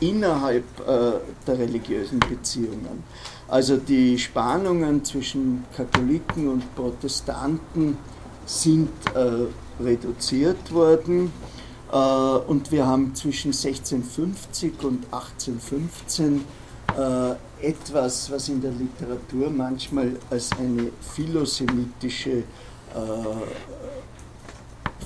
[0.00, 1.12] innerhalb äh,
[1.46, 3.04] der religiösen Beziehungen.
[3.48, 7.96] Also die Spannungen zwischen Katholiken und Protestanten
[8.44, 11.32] sind äh, reduziert worden
[11.92, 16.44] äh, und wir haben zwischen 1650 und 1815
[16.96, 22.44] äh, etwas, was in der Literatur manchmal als eine philosemitische äh,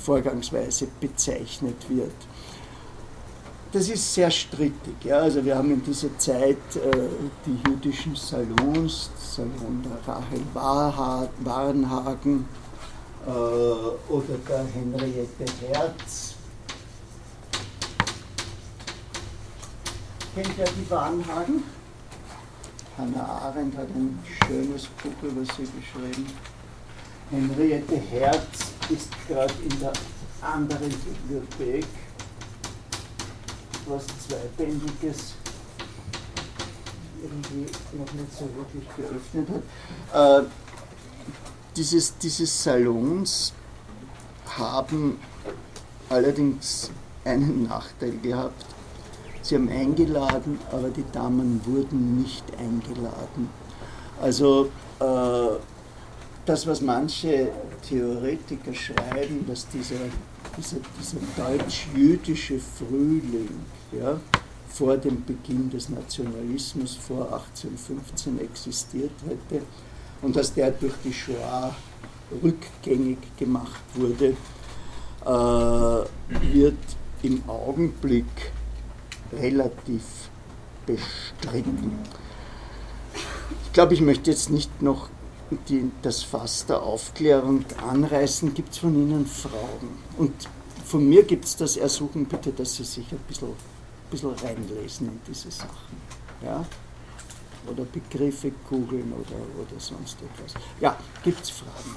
[0.02, 2.14] Vorgangsweise bezeichnet wird.
[3.76, 4.94] Das ist sehr strittig.
[5.04, 5.18] Ja?
[5.18, 7.08] Also wir haben in dieser Zeit äh,
[7.44, 10.40] die jüdischen Salons, Salon der Rahel
[11.44, 12.48] Warenhagen
[13.26, 16.36] äh, oder der Henriette Herz.
[20.34, 21.62] Kennt ihr die Warenhagen?
[22.96, 26.26] Hannah Arendt hat ein schönes Buch über sie geschrieben.
[27.30, 29.92] Henriette Herz ist gerade in der
[30.40, 31.84] anderen Bibliothek
[33.86, 35.34] was Zweibändiges
[37.22, 39.48] irgendwie noch nicht so wirklich geöffnet
[40.12, 40.42] hat.
[40.42, 40.46] Äh,
[41.76, 43.52] dieses, dieses Salons
[44.56, 45.18] haben
[46.08, 46.90] allerdings
[47.24, 48.64] einen Nachteil gehabt.
[49.42, 53.48] Sie haben eingeladen, aber die Damen wurden nicht eingeladen.
[54.20, 55.58] Also äh,
[56.46, 57.48] das, was manche
[57.88, 59.96] Theoretiker schreiben, dass dieser,
[60.56, 63.48] dieser, dieser deutsch-jüdische Frühling
[63.92, 64.20] ja,
[64.68, 69.62] vor dem Beginn des Nationalismus vor 1815 existiert hätte
[70.22, 71.74] und dass der durch die Shoah
[72.42, 74.36] rückgängig gemacht wurde,
[75.24, 76.78] äh, wird
[77.22, 78.52] im Augenblick
[79.32, 80.02] relativ
[80.84, 81.98] bestritten.
[83.64, 85.08] Ich glaube, ich möchte jetzt nicht noch
[85.68, 88.54] die, das Fass der Aufklärung anreißen.
[88.54, 89.98] Gibt es von Ihnen Fragen?
[90.18, 90.32] Und
[90.84, 93.48] von mir gibt es das Ersuchen, bitte, dass Sie sich ein bisschen
[94.10, 95.96] bisschen reinlesen in diese Sachen.
[96.42, 96.64] Ja?
[97.70, 100.54] Oder Begriffe googeln oder, oder sonst etwas.
[100.80, 101.96] Ja, gibt es Fragen?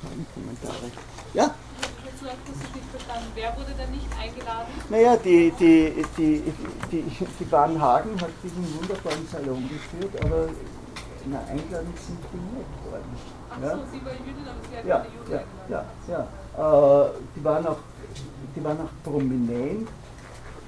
[0.00, 0.90] Fragen, Kommentare?
[1.34, 1.54] Ja?
[3.34, 4.68] Wer wurde denn nicht eingeladen?
[4.88, 6.52] Naja, die, die, die,
[6.90, 7.02] die,
[7.40, 10.48] die Bahn Hagen hat diesen wunderbaren Salon geführt, aber
[11.26, 13.16] na, eingeladen sind die nicht worden.
[13.50, 15.90] Ach so, sie war Jüdin, aber sie hat Ja, keine Juden ja, eingeladen.
[16.08, 16.28] ja, ja.
[16.56, 17.04] Äh,
[17.34, 17.78] die, waren auch,
[18.54, 19.88] die waren auch prominent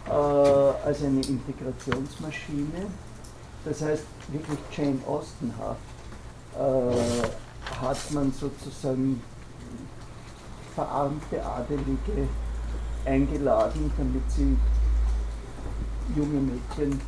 [0.07, 2.87] äh, als eine Integrationsmaschine.
[3.65, 5.81] Das heißt, wirklich Jane Austenhaft
[6.59, 9.23] äh, hat man sozusagen
[10.75, 12.29] verarmte Adelige
[13.05, 14.57] eingeladen, damit sie
[16.17, 17.01] junge Mädchen,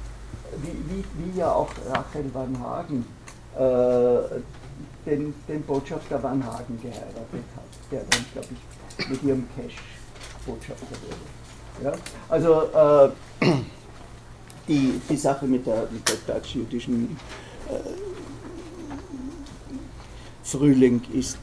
[0.62, 3.04] wie, wie, wie ja auch Rachel Van Hagen,
[3.58, 4.40] äh,
[5.06, 9.76] den, den Botschafter Van Hagen geheiratet hat, der dann, glaube ich, mit ihrem Cash
[10.44, 11.84] Botschafter wurde.
[11.84, 11.92] Ja?
[12.28, 13.12] Also
[13.42, 13.54] äh,
[14.68, 17.16] die, die Sache mit der, mit der deutsch-jüdischen
[17.68, 17.78] äh,
[20.42, 21.38] Frühling ist,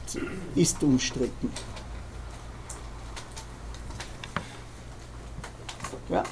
[0.54, 1.50] ist umstritten.
[6.08, 6.22] Ja.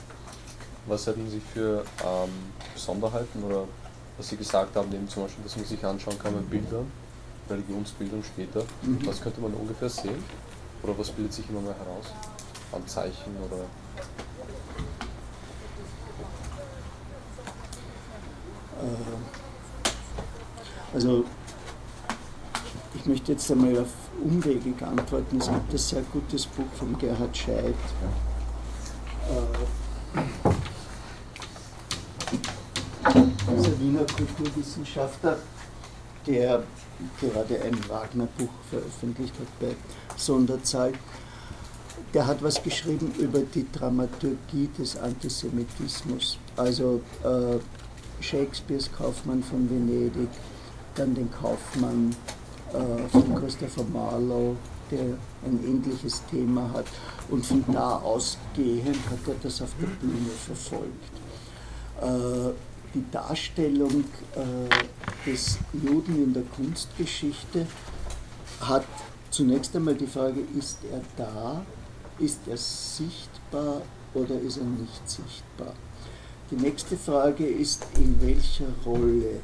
[0.86, 2.30] Was hätten Sie für ähm,
[2.74, 3.64] Besonderheiten oder
[4.18, 6.90] was Sie gesagt haben, eben zum Beispiel, dass man sich anschauen kann mit Bildern,
[7.48, 8.64] Religionsbildern später.
[8.82, 9.06] Mhm.
[9.06, 10.22] Was könnte man ungefähr sehen?
[10.82, 12.06] Oder was bildet sich immer mehr heraus?
[12.72, 13.62] An Zeichen oder.
[18.82, 19.22] Äh,
[20.94, 21.24] Also
[22.94, 23.88] ich möchte jetzt einmal auf
[24.22, 25.38] Umwege antworten.
[25.38, 27.74] Es gibt ein sehr gutes Buch von Gerhard Scheid.
[29.28, 30.20] Äh,
[33.56, 35.38] Dieser Wiener Kulturwissenschaftler,
[36.26, 36.62] der
[37.20, 39.74] gerade ein Wagner-Buch veröffentlicht hat bei
[40.16, 40.92] Sonderzahl,
[42.14, 46.38] der hat was geschrieben über die Dramaturgie des Antisemitismus.
[46.56, 47.58] Also äh,
[48.22, 50.28] Shakespeares Kaufmann von Venedig,
[50.94, 52.14] dann den Kaufmann
[52.72, 54.56] äh, von Christopher Marlowe,
[54.90, 56.86] der ein ähnliches Thema hat.
[57.30, 61.12] Und von da ausgehend hat er das auf der Bühne verfolgt.
[62.00, 62.52] Äh,
[62.94, 64.04] die Darstellung
[64.34, 67.66] äh, des Juden in der Kunstgeschichte
[68.60, 68.86] hat
[69.30, 71.64] zunächst einmal die Frage, ist er da,
[72.18, 73.82] ist er sichtbar
[74.14, 75.74] oder ist er nicht sichtbar?
[76.50, 79.40] Die nächste Frage ist, in welcher Rolle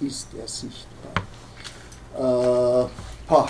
[0.00, 1.12] ist er sichtbar?
[2.16, 3.46] Äh, ha,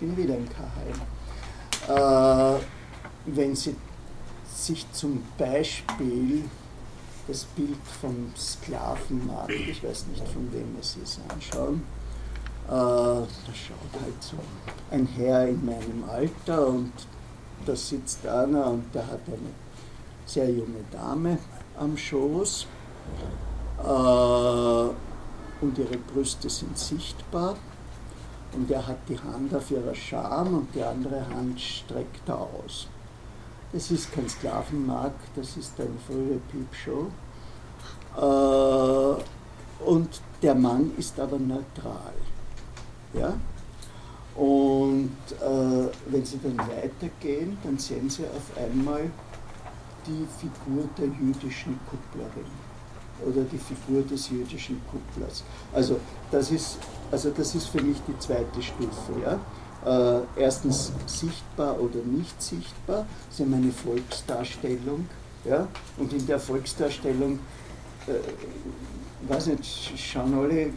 [0.00, 1.96] bin wieder im K-Heim.
[1.96, 2.60] Äh,
[3.26, 3.76] wenn Sie
[4.52, 6.44] sich zum Beispiel
[7.26, 11.82] das Bild vom Sklavenmarkt, ich weiß nicht von wem es ist, anschauen,
[12.66, 14.36] äh, da schaut halt so
[14.90, 16.92] ein Herr in meinem Alter und
[17.66, 19.52] da sitzt einer und der hat eine
[20.26, 21.38] sehr junge Dame
[21.78, 22.66] am Schoß.
[23.82, 24.94] Äh,
[25.60, 27.56] und ihre Brüste sind sichtbar.
[28.52, 32.86] Und er hat die Hand auf ihrer Scham und die andere Hand streckt er aus.
[33.74, 37.08] Das ist kein Sklavenmarkt, das ist eine frühe Piepshow.
[38.16, 42.14] Äh, und der Mann ist aber neutral.
[43.14, 43.34] Ja?
[44.36, 45.10] Und
[45.40, 49.10] äh, wenn Sie dann weitergehen, dann sehen Sie auf einmal
[50.06, 52.52] die Figur der jüdischen Kupplerin
[53.26, 55.42] oder die Figur des jüdischen Kupplers.
[55.72, 55.98] Also
[56.30, 56.78] das ist,
[57.10, 59.20] also das ist für mich die zweite Stufe.
[59.20, 59.40] Ja?
[59.84, 63.06] Äh, erstens sichtbar oder nicht sichtbar,
[63.38, 65.06] haben eine Volksdarstellung.
[65.44, 65.68] Ja?
[65.98, 67.38] Und in der Volksdarstellung,
[68.06, 69.64] äh, weiß nicht,
[69.98, 70.70] schauen alle,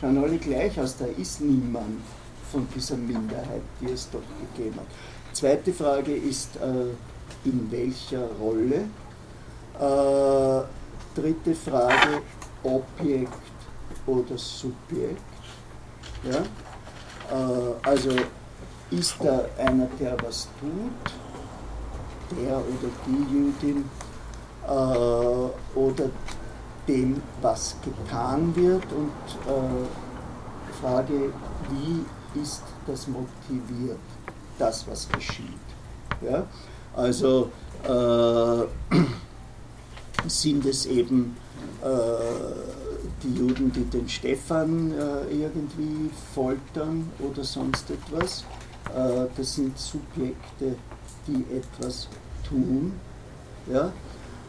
[0.00, 2.00] schauen alle gleich aus, da ist niemand
[2.52, 4.24] von dieser Minderheit, die es dort
[4.54, 4.86] gegeben hat.
[5.32, 8.84] Zweite Frage ist, äh, in welcher Rolle?
[9.78, 12.22] Äh, dritte Frage,
[12.62, 13.32] Objekt
[14.06, 15.22] oder Subjekt.
[16.24, 16.42] Ja?
[17.30, 18.10] Äh, also
[18.90, 21.12] ist da einer, der was tut,
[22.38, 23.84] der oder die Jüdin,
[24.66, 26.10] äh, oder
[26.86, 29.12] dem, was getan wird und
[29.46, 31.32] äh, Frage,
[31.70, 33.98] wie ist das motiviert,
[34.58, 35.46] das, was geschieht.
[36.22, 36.46] Ja?
[36.96, 37.50] Also
[37.84, 38.96] äh,
[40.26, 41.36] sind es eben
[41.82, 42.87] äh,
[43.22, 48.44] die Juden, die den Stephan äh, irgendwie foltern oder sonst etwas.
[48.94, 50.76] Äh, das sind Subjekte,
[51.26, 52.08] die etwas
[52.48, 52.92] tun.
[53.70, 53.92] Ja?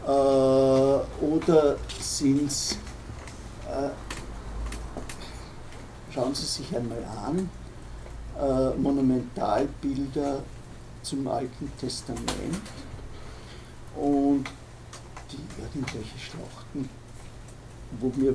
[0.06, 2.72] Äh, oder sind es,
[3.68, 3.90] äh,
[6.12, 7.50] schauen Sie sich einmal an,
[8.40, 10.42] äh, Monumentalbilder
[11.02, 12.62] zum Alten Testament
[13.96, 14.44] und
[15.30, 16.88] die irgendwelche Schlachten,
[18.00, 18.34] wo mir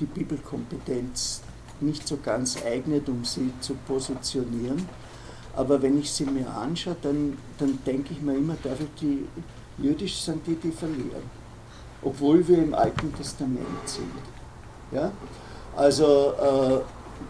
[0.00, 1.42] die Bibelkompetenz
[1.80, 4.86] nicht so ganz eignet, um sie zu positionieren.
[5.54, 9.26] Aber wenn ich sie mir anschaue, dann, dann denke ich mir immer, Teufel, die
[9.78, 11.42] jüdisch sind die, die verlieren.
[12.02, 14.10] Obwohl wir im Alten Testament sind.
[14.90, 15.12] Ja?
[15.76, 16.80] Also äh,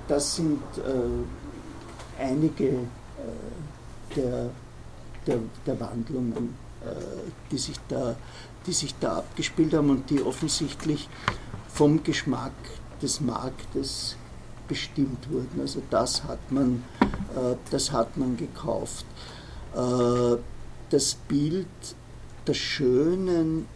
[0.08, 2.80] das sind äh, einige äh,
[4.16, 4.50] der,
[5.26, 6.94] der, der Wandlungen, äh,
[7.50, 8.16] die, sich da,
[8.66, 11.08] die sich da abgespielt haben und die offensichtlich
[11.72, 12.52] vom Geschmack
[13.00, 14.16] des Marktes
[14.68, 15.60] bestimmt wurden.
[15.60, 19.06] Also das hat man, äh, das hat man gekauft.
[19.74, 20.36] Äh,
[20.90, 21.66] das Bild
[22.46, 23.66] der schönen,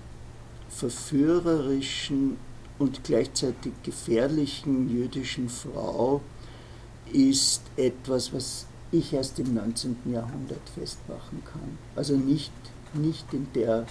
[0.68, 2.36] verführerischen
[2.78, 6.20] und gleichzeitig gefährlichen jüdischen Frau
[7.12, 9.96] ist etwas, was ich erst im 19.
[10.12, 11.78] Jahrhundert festmachen kann.
[11.94, 12.52] Also nicht,
[12.92, 13.86] nicht, in, der,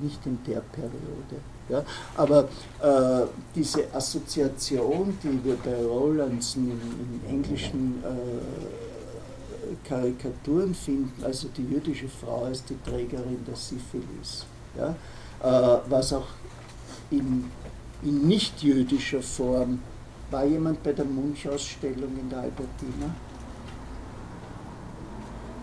[0.00, 1.42] nicht in der Periode.
[1.70, 1.84] Ja?
[2.16, 2.48] Aber
[2.82, 11.64] äh, diese Assoziation, die wir bei Rowlandson in, in englischen äh, Karikaturen finden, also die
[11.64, 14.44] jüdische Frau als die Trägerin der Syphilis,
[14.76, 14.94] ja?
[15.42, 16.26] Äh, was auch
[17.10, 17.50] in,
[18.02, 19.80] in nicht-jüdischer Form
[20.30, 23.14] war jemand bei der Munchausstellung in der Albertina?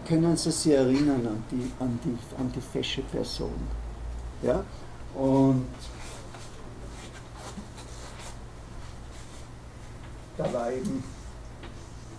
[0.08, 3.60] Können Sie sich erinnern an die, an die, an die fesche Person?
[4.42, 4.64] Ja?
[5.14, 5.66] Und
[10.38, 11.04] da war eben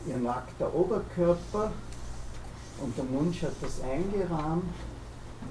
[0.06, 1.72] ihr nackter Oberkörper
[2.80, 4.64] und der Munch hat das eingerahmt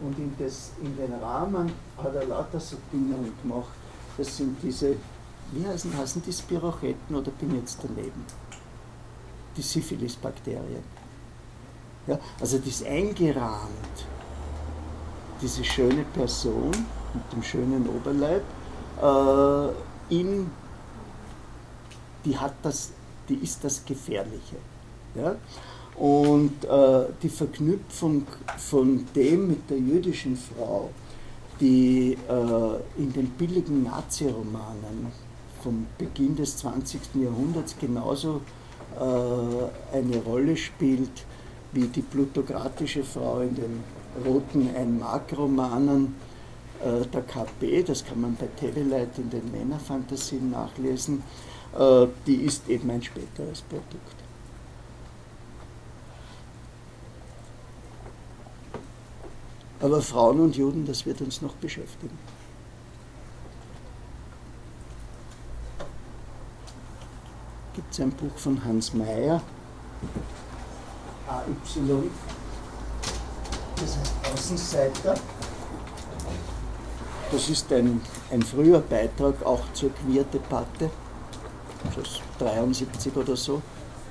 [0.01, 3.71] und in, das, in den Rahmen hat er lauter so Dinge gemacht.
[4.17, 4.95] Das sind diese,
[5.51, 8.25] wie heißen, heißen die Spirochetten oder bin jetzt daneben?
[9.55, 10.83] Die Syphilis-Bakterien.
[12.07, 14.05] Ja, also das eingerahmt,
[15.41, 16.71] diese schöne Person
[17.13, 18.43] mit dem schönen Oberleib,
[19.01, 20.49] äh, in
[22.27, 22.91] die hat das,
[23.29, 24.57] die ist das Gefährliche.
[25.15, 25.35] Ja?
[25.95, 28.27] Und äh, die Verknüpfung
[28.57, 30.89] von dem mit der jüdischen Frau,
[31.59, 35.11] die äh, in den billigen Nazi-Romanen
[35.63, 37.01] vom Beginn des 20.
[37.15, 38.41] Jahrhunderts genauso
[38.95, 41.25] äh, eine Rolle spielt
[41.71, 43.83] wie die plutokratische Frau in den
[44.23, 46.15] roten Ein-Mark-Romanen
[46.79, 51.23] äh, der KP, das kann man bei Telelight in den Männerfantasien nachlesen,
[52.25, 54.15] die ist eben ein späteres Produkt.
[59.79, 62.17] Aber Frauen und Juden, das wird uns noch beschäftigen.
[67.75, 69.41] Gibt es ein Buch von Hans Mayer,
[71.27, 72.09] AY,
[73.75, 75.15] das heißt Außenseiter.
[77.31, 80.89] Das ist ein, ein früher Beitrag auch zur Queer-Debatte,
[81.95, 83.61] das 73 oder so.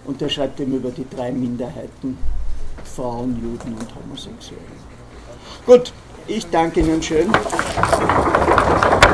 [0.04, 2.16] Und der schreibt eben über die drei Minderheiten,
[2.84, 4.62] Frauen, Juden und Homosexuelle.
[5.66, 5.92] Gut,
[6.28, 7.30] ich danke Ihnen schön.